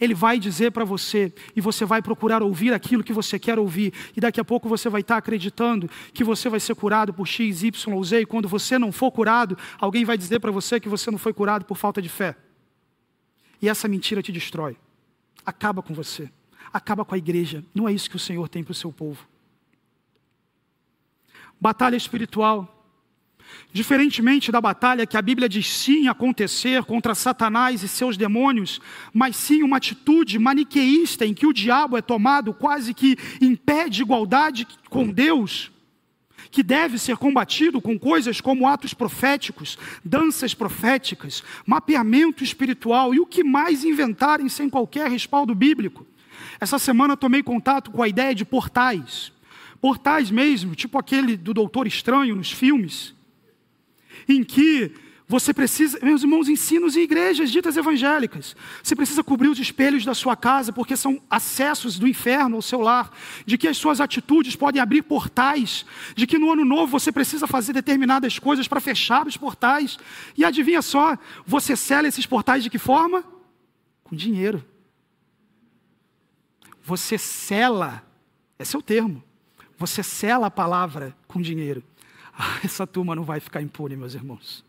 [0.00, 3.92] ele vai dizer para você, e você vai procurar ouvir aquilo que você quer ouvir,
[4.16, 7.62] e daqui a pouco você vai estar acreditando que você vai ser curado por X,
[7.62, 10.88] Y ou Z, e quando você não for curado, alguém vai dizer para você que
[10.88, 12.36] você não foi curado por falta de fé.
[13.60, 14.76] E essa mentira te destrói,
[15.44, 16.30] acaba com você,
[16.72, 17.64] acaba com a igreja.
[17.74, 19.26] Não é isso que o Senhor tem para o seu povo.
[21.60, 22.77] Batalha espiritual
[23.70, 28.80] Diferentemente da batalha que a Bíblia diz sim acontecer contra Satanás e seus demônios,
[29.12, 33.88] mas sim uma atitude maniqueísta em que o diabo é tomado quase que em pé
[33.88, 35.70] de igualdade com Deus,
[36.50, 43.26] que deve ser combatido com coisas como atos proféticos, danças proféticas, mapeamento espiritual e o
[43.26, 46.06] que mais inventarem sem qualquer respaldo bíblico.
[46.58, 49.30] Essa semana tomei contato com a ideia de portais.
[49.78, 53.17] Portais mesmo, tipo aquele do Doutor Estranho nos filmes
[54.26, 54.94] em que
[55.30, 58.56] você precisa, meus irmãos, ensinos e igrejas ditas evangélicas.
[58.82, 62.80] Você precisa cobrir os espelhos da sua casa, porque são acessos do inferno ao seu
[62.80, 63.12] lar.
[63.44, 65.84] De que as suas atitudes podem abrir portais.
[66.14, 69.98] De que no ano novo você precisa fazer determinadas coisas para fechar os portais.
[70.34, 73.22] E adivinha só, você sela esses portais de que forma?
[74.02, 74.64] Com dinheiro.
[76.82, 78.02] Você sela,
[78.58, 79.22] esse é o termo.
[79.76, 81.84] Você sela a palavra com dinheiro.
[82.40, 84.64] Ah, essa turma não vai ficar impune, meus irmãos.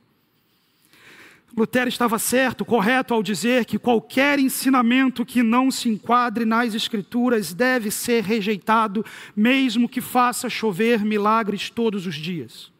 [1.56, 7.54] Lutero estava certo, correto ao dizer que qualquer ensinamento que não se enquadre nas Escrituras
[7.54, 9.06] deve ser rejeitado,
[9.36, 12.72] mesmo que faça chover milagres todos os dias.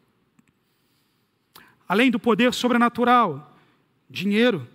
[1.88, 3.56] Além do poder sobrenatural,
[4.08, 4.66] dinheiro,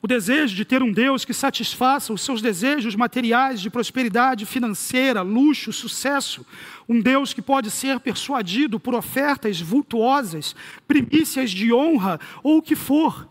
[0.00, 5.22] o desejo de ter um Deus que satisfaça os seus desejos materiais de prosperidade financeira,
[5.22, 6.46] luxo, sucesso.
[6.88, 10.54] Um Deus que pode ser persuadido por ofertas vultuosas,
[10.86, 13.28] primícias de honra ou o que for.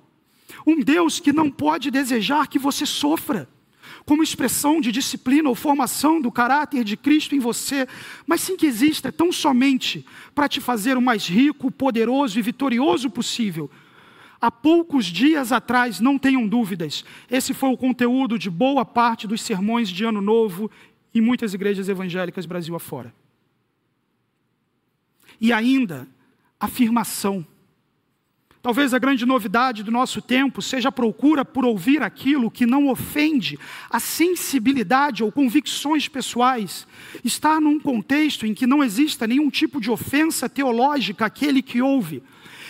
[0.65, 3.47] Um Deus que não pode desejar que você sofra,
[4.05, 7.87] como expressão de disciplina ou formação do caráter de Cristo em você,
[8.25, 10.05] mas sim que exista tão somente
[10.35, 13.69] para te fazer o mais rico, poderoso e vitorioso possível
[14.39, 19.41] Há poucos dias atrás, não tenham dúvidas, esse foi o conteúdo de boa parte dos
[19.41, 20.69] sermões de Ano Novo
[21.13, 23.13] em muitas igrejas evangélicas Brasil afora.
[25.39, 26.07] E ainda,
[26.59, 27.45] afirmação.
[28.61, 32.89] Talvez a grande novidade do nosso tempo seja a procura por ouvir aquilo que não
[32.89, 33.57] ofende
[33.89, 36.85] a sensibilidade ou convicções pessoais.
[37.23, 42.21] Estar num contexto em que não exista nenhum tipo de ofensa teológica àquele que ouve.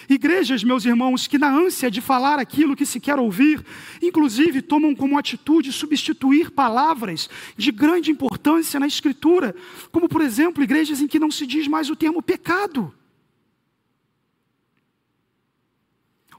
[0.09, 3.63] Igrejas, meus irmãos, que na ânsia de falar aquilo que se quer ouvir,
[4.01, 9.53] inclusive tomam como atitude substituir palavras de grande importância na Escritura,
[9.91, 12.93] como por exemplo, igrejas em que não se diz mais o termo pecado.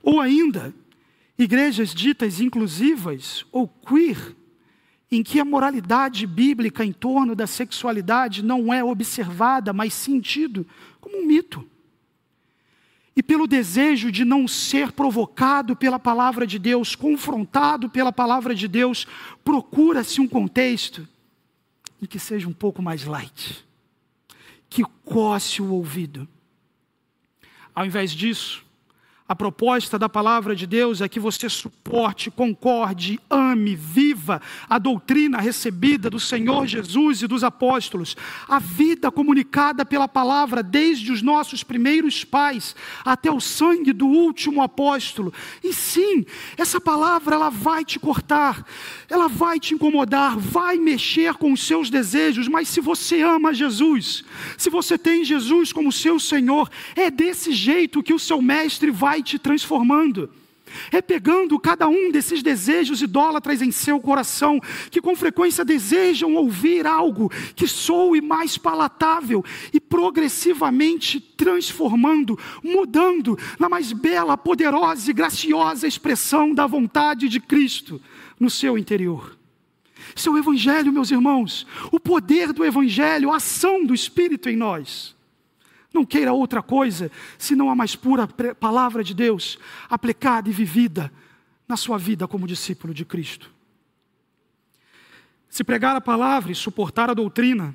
[0.03, 0.75] Ou ainda,
[1.39, 4.35] igrejas ditas inclusivas ou queer,
[5.11, 10.67] em que a moralidade bíblica em torno da sexualidade não é observada, mas sentido
[11.01, 11.69] como um mito.
[13.19, 18.69] E pelo desejo de não ser provocado pela palavra de Deus, confrontado pela palavra de
[18.69, 19.09] Deus,
[19.43, 21.05] procura-se um contexto
[22.01, 23.67] em que seja um pouco mais light,
[24.71, 26.29] que coce o ouvido.
[27.75, 28.65] Ao invés disso,
[29.29, 35.39] a proposta da palavra de Deus é que você suporte, concorde, ame, viva a doutrina
[35.39, 38.17] recebida do Senhor Jesus e dos apóstolos,
[38.49, 42.75] a vida comunicada pela palavra desde os nossos primeiros pais
[43.05, 45.31] até o sangue do último apóstolo.
[45.63, 46.25] E sim,
[46.57, 48.65] essa palavra ela vai te cortar,
[49.11, 54.25] ela vai te incomodar, vai mexer com os seus desejos, mas se você ama Jesus,
[54.57, 59.18] se você tem Jesus como seu Senhor, é desse jeito que o seu mestre vai
[59.19, 60.31] vai te transformando.
[60.93, 64.61] É pegando cada um desses desejos idólatras em seu coração,
[64.91, 69.43] que com frequência desejam ouvir algo que soe mais palatável,
[69.73, 78.01] e progressivamente transformando, mudando na mais bela, poderosa e graciosa expressão da vontade de Cristo
[78.39, 79.39] no seu interior.
[80.15, 85.18] Isso é Evangelho, meus irmãos, o poder do Evangelho, a ação do Espírito em nós.
[85.99, 89.59] Não queira outra coisa senão a mais pura palavra de Deus,
[89.91, 91.13] aplicada e vivida
[91.67, 93.51] na sua vida como discípulo de Cristo.
[95.51, 97.75] Se pregar a palavra e suportar a doutrina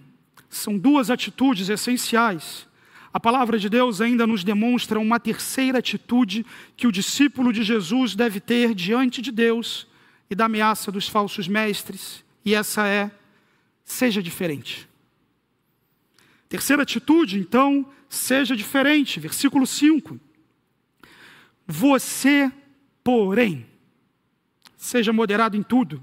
[0.50, 2.66] são duas atitudes essenciais.
[3.12, 6.46] A palavra de Deus ainda nos demonstra uma terceira atitude
[6.78, 9.86] que o discípulo de Jesus deve ter diante de Deus
[10.30, 13.12] e da ameaça dos falsos mestres, e essa é:
[13.84, 14.88] seja diferente.
[16.54, 17.84] Terceira atitude, então,
[18.14, 19.20] seja diferente.
[19.20, 20.20] Versículo 5.
[21.66, 22.52] Você,
[23.04, 23.66] porém,
[24.78, 26.02] seja moderado em tudo,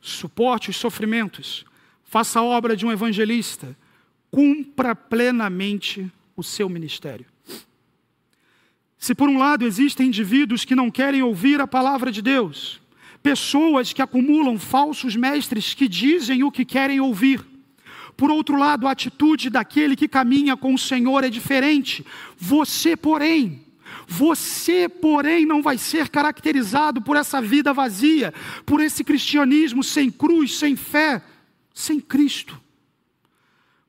[0.00, 1.64] suporte os sofrimentos,
[2.04, 3.76] faça a obra de um evangelista,
[4.30, 7.26] cumpra plenamente o seu ministério.
[8.98, 12.80] Se por um lado existem indivíduos que não querem ouvir a palavra de Deus,
[13.22, 17.44] pessoas que acumulam falsos mestres que dizem o que querem ouvir,
[18.16, 22.04] por outro lado, a atitude daquele que caminha com o Senhor é diferente.
[22.36, 23.64] Você, porém,
[24.06, 28.32] você, porém, não vai ser caracterizado por essa vida vazia,
[28.64, 31.22] por esse cristianismo sem cruz, sem fé,
[31.72, 32.60] sem Cristo.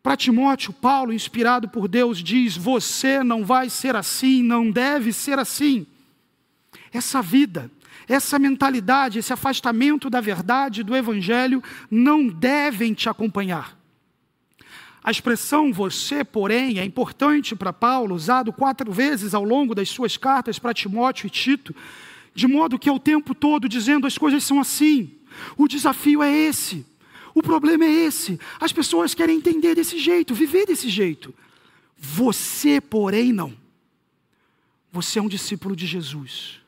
[0.02, 5.40] Para Timóteo, Paulo, inspirado por Deus, diz: Você não vai ser assim, não deve ser
[5.40, 5.86] assim.
[6.94, 7.72] Essa vida,
[8.08, 13.76] essa mentalidade, esse afastamento da verdade, do Evangelho, não devem te acompanhar.
[15.06, 20.18] A expressão você, porém, é importante para Paulo, usado quatro vezes ao longo das suas
[20.18, 21.76] cartas para Timóteo e Tito,
[22.34, 25.12] de modo que é o tempo todo dizendo as coisas são assim.
[25.56, 26.84] O desafio é esse.
[27.36, 28.40] O problema é esse.
[28.60, 31.32] As pessoas querem entender desse jeito, viver desse jeito.
[31.96, 33.54] Você, porém, não.
[34.92, 36.62] Você é um discípulo de Jesus.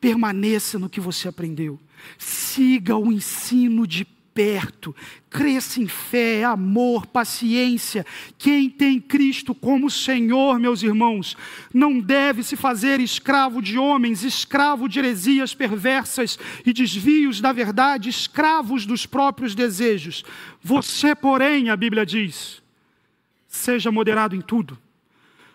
[0.00, 1.78] Permaneça no que você aprendeu.
[2.16, 4.94] Siga o ensino de perto,
[5.28, 8.04] cresça em fé, amor, paciência.
[8.38, 11.36] Quem tem Cristo como Senhor, meus irmãos,
[11.72, 18.08] não deve se fazer escravo de homens, escravo de heresias perversas e desvios da verdade,
[18.08, 20.24] escravos dos próprios desejos.
[20.62, 22.62] Você, porém, a Bíblia diz,
[23.46, 24.78] seja moderado em tudo,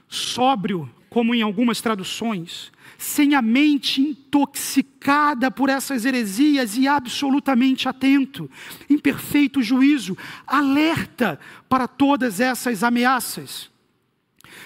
[0.07, 8.49] sóbrio, como em algumas traduções, sem a mente intoxicada por essas heresias e absolutamente atento,
[8.89, 11.39] em perfeito juízo, alerta
[11.69, 13.69] para todas essas ameaças.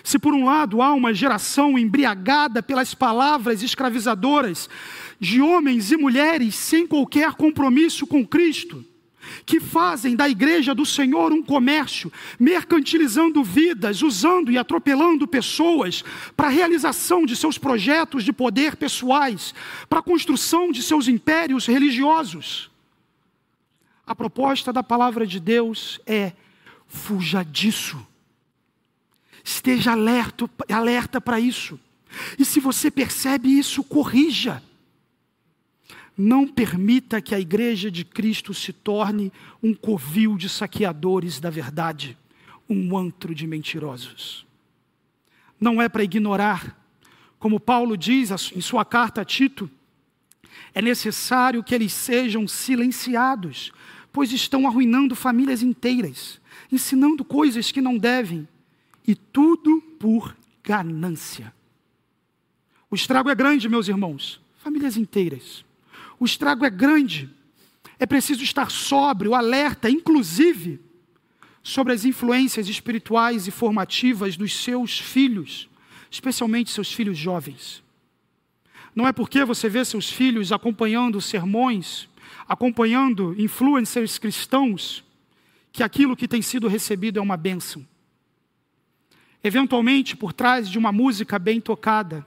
[0.04, 4.70] Se por um lado há uma geração embriagada pelas palavras escravizadoras
[5.20, 8.84] de homens e mulheres sem qualquer compromisso com Cristo,
[9.46, 16.04] que fazem da igreja do Senhor um comércio, mercantilizando vidas, usando e atropelando pessoas
[16.36, 19.54] para a realização de seus projetos de poder pessoais,
[19.90, 22.70] para a construção de seus impérios religiosos.
[24.06, 26.34] A proposta da palavra de Deus é:
[26.88, 28.06] fuja disso.
[29.44, 31.80] Esteja alerta, alerta para isso.
[32.38, 34.62] E se você percebe isso, corrija.
[36.18, 39.32] Não permita que a igreja de Cristo se torne
[39.62, 42.18] um covil de saqueadores da verdade,
[42.70, 44.46] um antro de mentirosos.
[45.60, 46.78] Não é para ignorar,
[47.40, 49.70] como Paulo diz em sua carta a Tito,
[50.74, 53.72] é necessário que eles sejam silenciados,
[54.12, 56.40] pois estão arruinando famílias inteiras,
[56.72, 58.48] ensinando coisas que não devem,
[59.08, 61.54] e tudo por ganância.
[62.90, 65.66] O estrago é grande, meus irmãos, famílias inteiras.
[66.22, 67.28] O estrago é grande.
[67.98, 70.80] É preciso estar sóbrio, alerta, inclusive,
[71.64, 75.68] sobre as influências espirituais e formativas dos seus filhos,
[76.12, 77.84] especialmente seus filhos jovens.
[78.94, 82.08] Não é porque você vê seus filhos acompanhando sermões,
[82.48, 85.04] acompanhando influencers cristãos,
[85.72, 87.84] que aquilo que tem sido recebido é uma bênção.
[89.44, 92.24] Eventualmente, por trás de uma música bem tocada,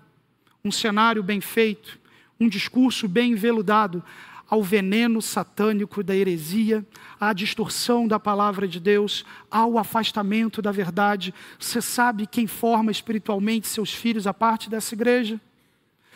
[0.64, 2.03] um cenário bem feito,
[2.39, 4.03] um discurso bem enveludado,
[4.49, 6.87] ao veneno satânico da heresia,
[7.18, 11.32] à distorção da palavra de Deus, ao afastamento da verdade.
[11.59, 15.41] Você sabe quem forma espiritualmente seus filhos a parte dessa igreja?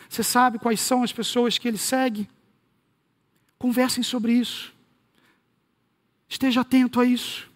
[0.07, 2.29] Você sabe quais são as pessoas que ele segue?
[3.57, 4.73] Conversem sobre isso.
[6.27, 7.49] Esteja atento a isso.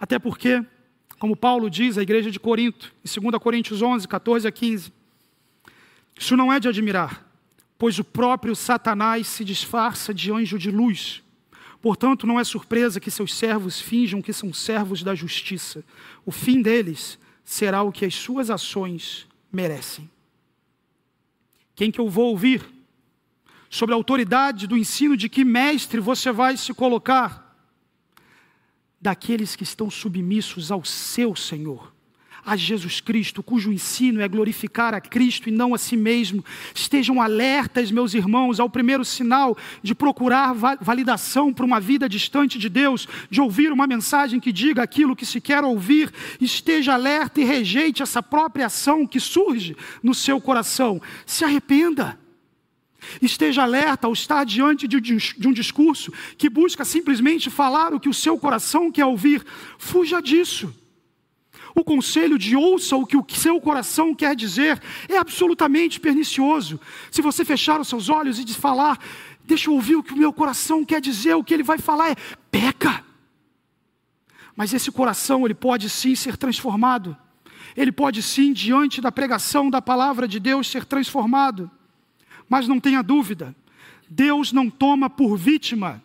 [0.00, 0.64] Até porque,
[1.18, 4.92] como Paulo diz à igreja de Corinto, em 2 Coríntios 11, 14 a 15,
[6.18, 7.25] isso não é de admirar,
[7.78, 11.22] pois o próprio Satanás se disfarça de anjo de luz.
[11.80, 15.84] Portanto, não é surpresa que seus servos finjam que são servos da justiça.
[16.24, 20.10] O fim deles será o que as suas ações merecem.
[21.74, 22.64] Quem que eu vou ouvir?
[23.68, 27.44] Sobre a autoridade do ensino de que mestre você vai se colocar?
[29.00, 31.95] Daqueles que estão submissos ao seu Senhor
[32.46, 36.44] a Jesus Cristo, cujo ensino é glorificar a Cristo e não a si mesmo.
[36.72, 42.68] Estejam alertas, meus irmãos, ao primeiro sinal de procurar validação para uma vida distante de
[42.68, 46.12] Deus, de ouvir uma mensagem que diga aquilo que se quer ouvir.
[46.40, 51.02] Esteja alerta e rejeite essa própria ação que surge no seu coração.
[51.26, 52.16] Se arrependa.
[53.20, 58.14] Esteja alerta ao estar diante de um discurso que busca simplesmente falar o que o
[58.14, 59.44] seu coração quer ouvir.
[59.78, 60.72] Fuja disso.
[61.76, 66.80] O conselho de ouça o que o seu coração quer dizer é absolutamente pernicioso.
[67.10, 68.98] Se você fechar os seus olhos e falar,
[69.44, 72.12] deixa eu ouvir o que o meu coração quer dizer, o que ele vai falar
[72.12, 72.16] é
[72.50, 73.04] peca.
[74.56, 77.14] Mas esse coração, ele pode sim ser transformado.
[77.76, 81.70] Ele pode sim, diante da pregação da palavra de Deus, ser transformado.
[82.48, 83.54] Mas não tenha dúvida,
[84.08, 86.02] Deus não toma por vítima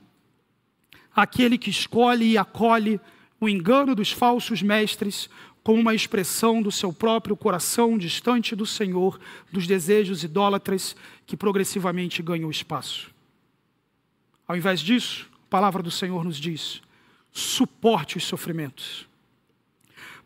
[1.16, 3.00] aquele que escolhe e acolhe
[3.42, 5.28] o engano dos falsos mestres,
[5.64, 9.20] como uma expressão do seu próprio coração distante do Senhor,
[9.51, 10.95] dos desejos idólatras
[11.26, 13.12] que progressivamente ganham espaço.
[14.47, 16.82] Ao invés disso, a palavra do Senhor nos diz:
[17.32, 19.07] suporte os sofrimentos.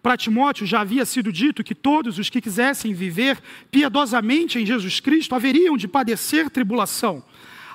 [0.02, 5.00] Para Timóteo já havia sido dito que todos os que quisessem viver piedosamente em Jesus
[5.00, 7.24] Cristo haveriam de padecer tribulação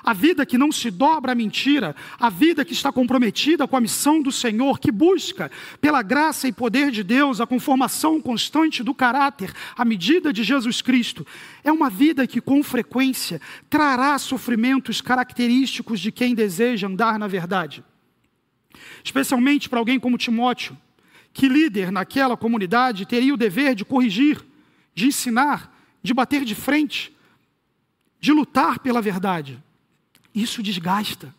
[0.03, 3.81] a vida que não se dobra à mentira, a vida que está comprometida com a
[3.81, 8.93] missão do Senhor, que busca, pela graça e poder de Deus, a conformação constante do
[8.93, 11.25] caráter à medida de Jesus Cristo,
[11.63, 13.39] é uma vida que com frequência
[13.69, 17.83] trará sofrimentos característicos de quem deseja andar na verdade.
[19.03, 20.77] Especialmente para alguém como Timóteo,
[21.33, 24.43] que líder naquela comunidade teria o dever de corrigir,
[24.93, 25.73] de ensinar,
[26.03, 27.15] de bater de frente,
[28.19, 29.61] de lutar pela verdade.
[30.33, 31.33] Isso desgasta,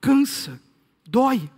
[0.00, 0.60] cansa,
[1.06, 1.50] dói.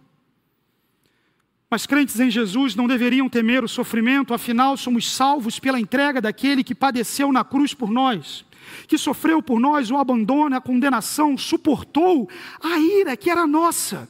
[1.70, 6.62] Mas crentes em Jesus não deveriam temer o sofrimento, afinal, somos salvos pela entrega daquele
[6.62, 8.44] que padeceu na cruz por nós,
[8.86, 12.28] que sofreu por nós o abandono, a condenação, suportou
[12.62, 14.08] a ira que era nossa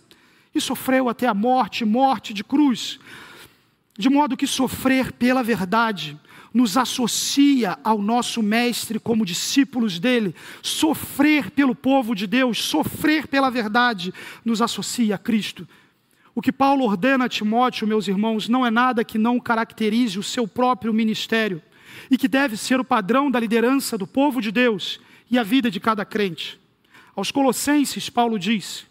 [0.55, 2.99] e sofreu até a morte morte de cruz.
[3.97, 6.19] De modo que sofrer pela verdade
[6.55, 10.33] nos associa ao nosso Mestre como discípulos dele.
[10.63, 15.67] Sofrer pelo povo de Deus, sofrer pela verdade, nos associa a Cristo.
[16.33, 20.23] O que Paulo ordena a Timóteo, meus irmãos, não é nada que não caracterize o
[20.23, 21.61] seu próprio ministério
[22.09, 25.69] e que deve ser o padrão da liderança do povo de Deus e a vida
[25.69, 26.61] de cada crente.
[27.17, 28.87] Aos Colossenses, Paulo diz: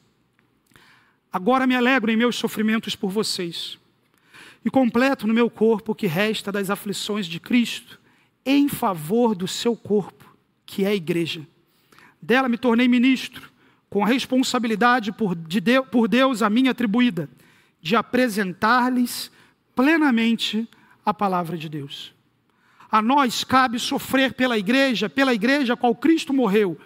[1.31, 3.77] Agora me alegro em meus sofrimentos por vocês
[4.63, 7.99] e completo no meu corpo o que resta das aflições de Cristo,
[8.45, 10.35] em favor do seu corpo,
[10.65, 11.45] que é a igreja.
[12.21, 13.51] Dela me tornei ministro,
[13.89, 17.29] com a responsabilidade por, de Deus, por Deus a mim atribuída,
[17.81, 19.31] de apresentar-lhes
[19.75, 20.67] plenamente
[21.05, 22.13] a palavra de Deus.
[22.89, 26.77] A nós cabe sofrer pela igreja, pela igreja a qual Cristo morreu.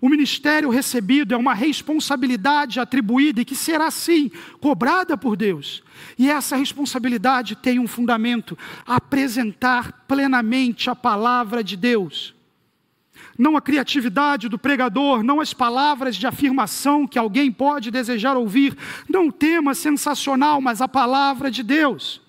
[0.00, 4.30] O ministério recebido é uma responsabilidade atribuída e que será sim
[4.60, 5.82] cobrada por Deus.
[6.18, 12.34] E essa responsabilidade tem um fundamento: apresentar plenamente a palavra de Deus
[13.40, 18.76] não a criatividade do pregador, não as palavras de afirmação que alguém pode desejar ouvir,
[19.08, 22.20] não o tema sensacional, mas a palavra de Deus.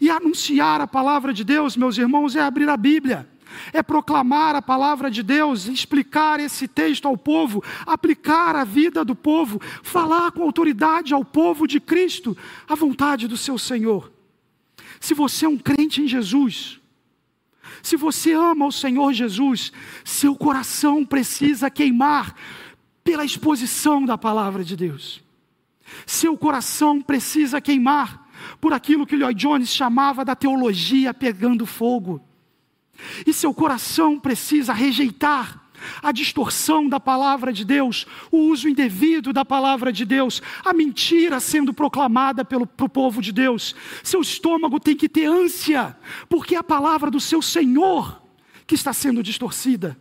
[0.00, 3.28] E anunciar a palavra de Deus, meus irmãos, é abrir a Bíblia,
[3.72, 9.14] é proclamar a palavra de Deus, explicar esse texto ao povo, aplicar a vida do
[9.14, 12.36] povo, falar com autoridade ao povo de Cristo,
[12.68, 14.12] a vontade do seu Senhor.
[15.00, 16.80] Se você é um crente em Jesus,
[17.82, 19.72] se você ama o Senhor Jesus,
[20.04, 22.34] seu coração precisa queimar
[23.02, 25.22] pela exposição da palavra de Deus.
[26.06, 28.26] Seu coração precisa queimar
[28.60, 32.20] por aquilo que Lloyd Jones chamava da teologia pegando fogo.
[33.26, 35.64] E seu coração precisa rejeitar
[36.02, 41.40] a distorção da palavra de Deus, o uso indevido da palavra de Deus, a mentira
[41.40, 43.74] sendo proclamada pelo pro povo de Deus.
[44.02, 45.96] Seu estômago tem que ter ânsia,
[46.28, 48.22] porque é a palavra do seu Senhor
[48.66, 49.98] que está sendo distorcida.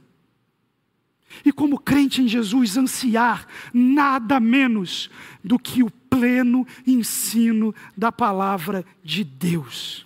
[1.43, 5.09] E como crente em Jesus, ansiar nada menos
[5.43, 10.05] do que o pleno ensino da palavra de Deus.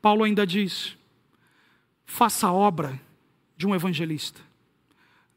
[0.00, 0.96] Paulo ainda diz:
[2.10, 3.00] faça a obra
[3.56, 4.40] de um evangelista.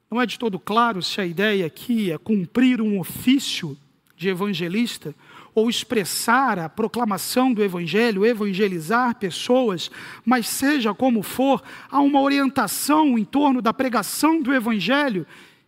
[0.10, 3.78] Não é de todo claro se a ideia aqui é cumprir um ofício
[4.18, 5.14] de evangelista
[5.54, 9.92] ou expressar a proclamação do evangelho, evangelizar pessoas,
[10.26, 11.62] mas seja como for,
[11.92, 15.28] há uma orientação em torno da pregação do evangelho,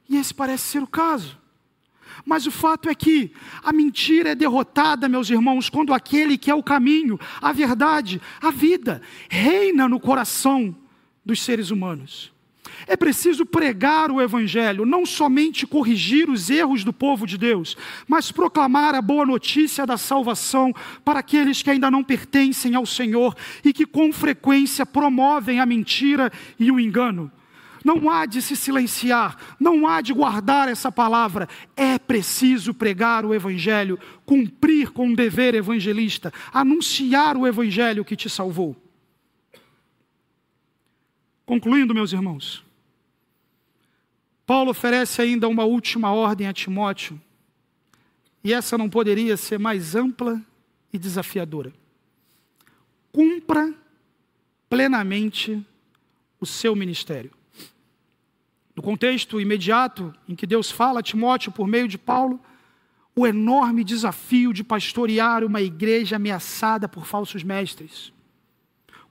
[0.09, 1.37] e esse parece ser o caso.
[2.25, 3.31] Mas o fato é que
[3.63, 8.49] a mentira é derrotada, meus irmãos, quando aquele que é o caminho, a verdade, a
[8.49, 10.75] vida, reina no coração
[11.25, 12.35] dos seres humanos.
[12.87, 17.75] É preciso pregar o Evangelho, não somente corrigir os erros do povo de Deus,
[18.07, 20.73] mas proclamar a boa notícia da salvação
[21.03, 26.31] para aqueles que ainda não pertencem ao Senhor e que com frequência promovem a mentira
[26.59, 27.31] e o engano.
[27.83, 31.47] Não há de se silenciar, não há de guardar essa palavra.
[31.77, 38.27] É preciso pregar o Evangelho, cumprir com o dever evangelista, anunciar o Evangelho que te
[38.27, 38.75] salvou.
[41.45, 42.63] Concluindo, meus irmãos,
[44.45, 47.21] Paulo oferece ainda uma última ordem a Timóteo,
[48.43, 50.41] e essa não poderia ser mais ampla
[50.91, 51.73] e desafiadora.
[53.11, 53.73] Cumpra
[54.69, 55.65] plenamente
[56.39, 57.31] o seu ministério.
[58.75, 62.39] No contexto imediato em que Deus fala a Timóteo por meio de Paulo,
[63.15, 68.11] o enorme desafio de pastorear uma igreja ameaçada por falsos mestres,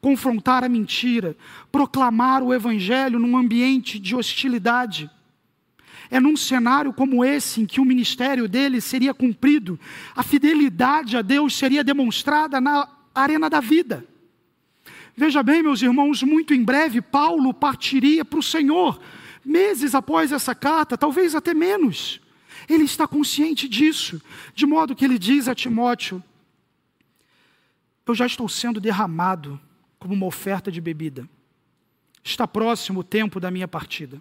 [0.05, 1.35] confrontar a mentira,
[1.73, 5.11] proclamar o evangelho num ambiente de hostilidade
[6.11, 9.81] é num cenário como esse, em que o ministério dele seria cumprido,
[10.15, 14.07] a fidelidade a Deus seria demonstrada na arena da vida.
[15.17, 19.01] Veja bem, meus irmãos, muito em breve Paulo partiria para o Senhor,
[19.43, 22.21] meses após essa carta, talvez até menos.
[22.69, 24.21] Ele está consciente disso,
[24.55, 26.23] de modo que ele diz a Timóteo:
[28.07, 29.59] Eu já estou sendo derramado
[30.05, 31.27] como uma oferta de bebida.
[32.23, 34.21] Está próximo o tempo da minha partida.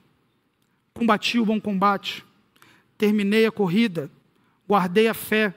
[0.94, 2.24] Combati o bom combate,
[2.98, 4.10] terminei a corrida,
[4.66, 5.54] guardei a fé.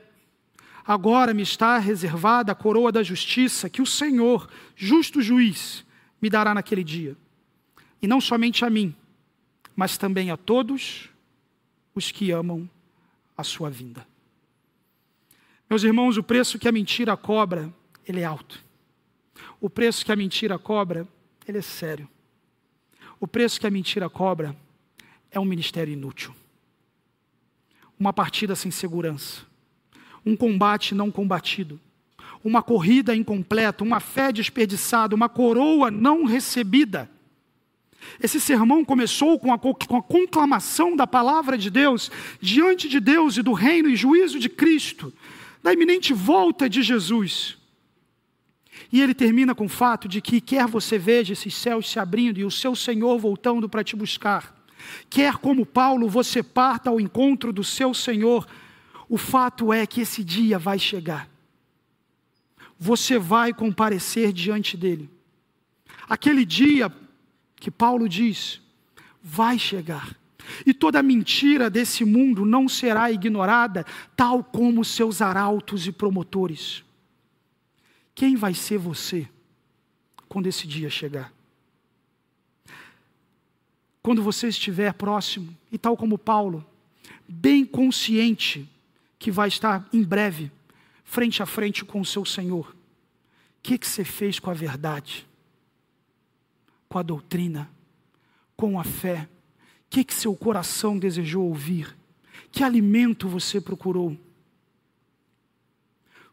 [0.85, 5.87] Agora me está reservada a coroa da justiça que o Senhor, justo juiz,
[6.21, 7.17] me dará naquele dia.
[8.03, 8.97] E não somente a mim,
[9.77, 11.09] mas também a todos
[11.95, 12.69] os que amam
[13.39, 14.05] a sua vinda.
[15.71, 17.73] Meus irmãos, o preço que a mentira cobra,
[18.05, 18.66] ele é alto.
[19.61, 21.07] O preço que a mentira cobra,
[21.47, 22.09] ele é sério.
[23.19, 24.57] O preço que a mentira cobra
[25.31, 26.35] é um ministério inútil.
[27.99, 29.43] Uma partida sem segurança,
[30.25, 31.81] um combate não combatido,
[32.45, 37.11] uma corrida incompleta, uma fé desperdiçada, uma coroa não recebida.
[38.23, 43.37] Esse sermão começou com a, com a, conclamação da palavra de Deus diante de Deus
[43.37, 45.13] e do reino e juízo de Cristo,
[45.63, 47.59] da iminente volta de Jesus.
[48.93, 52.39] E ele termina com o fato de que, quer você veja esses céus se abrindo
[52.39, 54.57] e o seu Senhor voltando para te buscar,
[55.09, 58.47] Quer como Paulo você parta ao encontro do seu Senhor,
[59.09, 61.29] o fato é que esse dia vai chegar.
[62.79, 65.09] Você vai comparecer diante dele.
[66.09, 66.93] Aquele dia
[67.57, 68.61] que Paulo diz,
[69.23, 70.15] vai chegar.
[70.65, 76.85] E toda mentira desse mundo não será ignorada, tal como seus arautos e promotores.
[78.17, 79.29] Quem vai ser você
[80.27, 81.33] quando esse dia chegar.
[84.03, 86.65] Quando você estiver próximo, e tal como Paulo,
[87.29, 88.67] bem consciente
[89.19, 90.51] que vai estar em breve
[91.05, 92.75] frente a frente com o seu Senhor, o
[93.63, 95.27] que, que você fez com a verdade,
[96.89, 97.71] com a doutrina,
[98.57, 99.29] com a fé?
[99.87, 101.95] O que, que seu coração desejou ouvir?
[102.51, 104.17] Que alimento você procurou?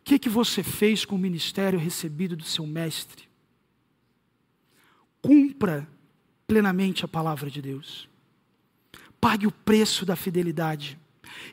[0.04, 3.24] O que, que você fez com o ministério recebido do seu mestre?
[5.22, 5.88] Cumpra
[6.46, 8.10] plenamente a palavra de Deus.
[9.22, 11.00] Pague o preço da fidelidade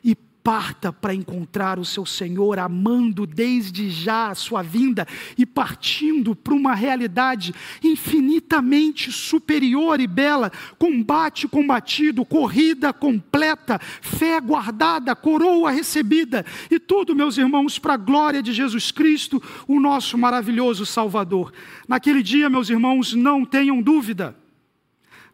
[0.03, 6.35] e parta para encontrar o seu Senhor, amando desde já a sua vinda e partindo
[6.35, 16.45] para uma realidade infinitamente superior e bela, combate combatido, corrida completa, fé guardada, coroa recebida,
[16.69, 21.53] e tudo, meus irmãos, para a glória de Jesus Cristo, o nosso maravilhoso Salvador.
[21.87, 24.35] Naquele dia, meus irmãos, não tenham dúvida,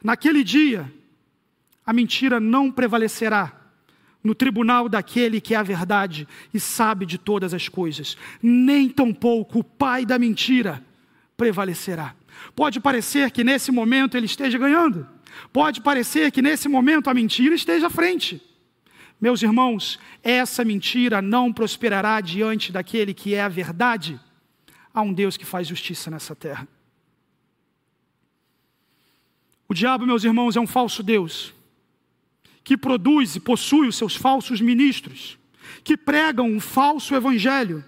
[0.03, 0.91] naquele dia,
[1.85, 3.56] a mentira não prevalecerá
[4.23, 8.17] no tribunal daquele que é a verdade e sabe de todas as coisas.
[8.41, 10.83] Nem tampouco o pai da mentira
[11.35, 12.15] prevalecerá.
[12.55, 15.07] Pode parecer que nesse momento ele esteja ganhando,
[15.51, 18.41] pode parecer que nesse momento a mentira esteja à frente.
[19.19, 24.19] Meus irmãos, essa mentira não prosperará diante daquele que é a verdade.
[24.93, 26.67] Há um Deus que faz justiça nessa terra.
[29.67, 31.53] O diabo, meus irmãos, é um falso Deus
[32.67, 35.39] que produz e possui os seus falsos ministros,
[35.85, 37.81] que pregam um falso evangelho,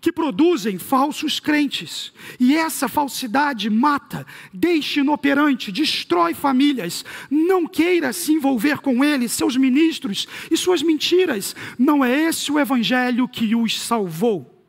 [0.00, 2.12] que produzem falsos crentes.
[2.38, 4.24] E essa falsidade mata,
[4.54, 7.04] deixa inoperante, destrói famílias.
[7.28, 11.56] Não queira se envolver com eles, seus ministros e suas mentiras.
[11.76, 14.64] Não é esse o evangelho que os salvou.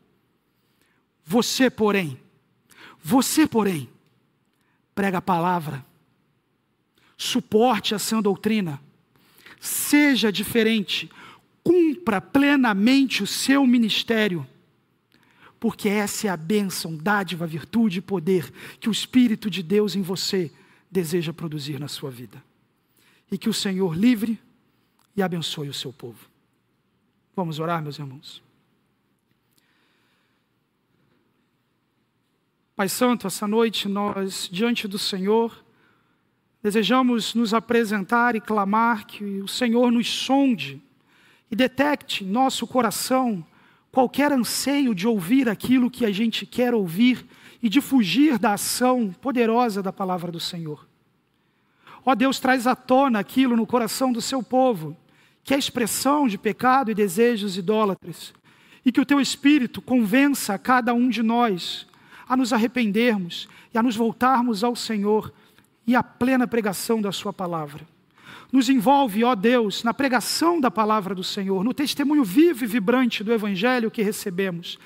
[1.24, 2.18] Você, porém,
[3.00, 3.88] você, porém,
[4.92, 5.86] prega a palavra,
[7.16, 8.82] suporte a sã doutrina
[9.62, 11.08] seja diferente,
[11.62, 14.44] cumpra plenamente o seu ministério,
[15.60, 20.02] porque essa é a bênção, dádiva, virtude e poder que o Espírito de Deus em
[20.02, 20.50] você
[20.90, 22.42] deseja produzir na sua vida.
[23.30, 24.36] E que o Senhor livre
[25.16, 26.28] e abençoe o seu povo.
[27.36, 28.42] Vamos orar, meus irmãos.
[32.74, 35.64] Pai Santo, essa noite nós, diante do Senhor,
[36.62, 40.80] Desejamos nos apresentar e clamar que o Senhor nos sonde
[41.50, 43.44] e detecte em nosso coração
[43.90, 47.26] qualquer anseio de ouvir aquilo que a gente quer ouvir
[47.60, 50.86] e de fugir da ação poderosa da palavra do Senhor.
[52.06, 54.96] Ó Deus, traz à tona aquilo no coração do seu povo,
[55.42, 58.32] que é expressão de pecado e desejos idólatras,
[58.84, 61.86] e que o teu Espírito convença a cada um de nós
[62.28, 65.32] a nos arrependermos e a nos voltarmos ao Senhor
[65.86, 67.86] e a plena pregação da Sua palavra.
[68.52, 73.24] Nos envolve, ó Deus, na pregação da palavra do Senhor, no testemunho vivo e vibrante
[73.24, 74.78] do Evangelho que recebemos.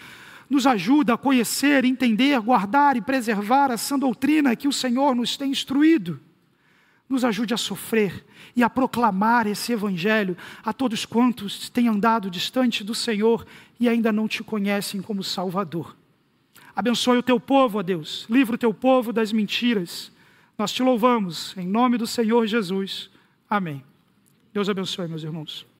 [0.49, 5.36] Nos ajuda a conhecer, entender, guardar e preservar a sã doutrina que o Senhor nos
[5.36, 6.20] tem instruído.
[7.09, 8.24] Nos ajude a sofrer
[8.55, 13.44] e a proclamar esse Evangelho a todos quantos têm andado distante do Senhor
[13.80, 15.97] e ainda não te conhecem como Salvador.
[16.74, 20.12] Abençoe o teu povo, ó Deus, livra o teu povo das mentiras
[20.59, 23.11] nós te louvamos em nome do Senhor Jesus.
[23.48, 23.84] Amém.
[24.52, 25.66] Deus abençoe, meus irmãos.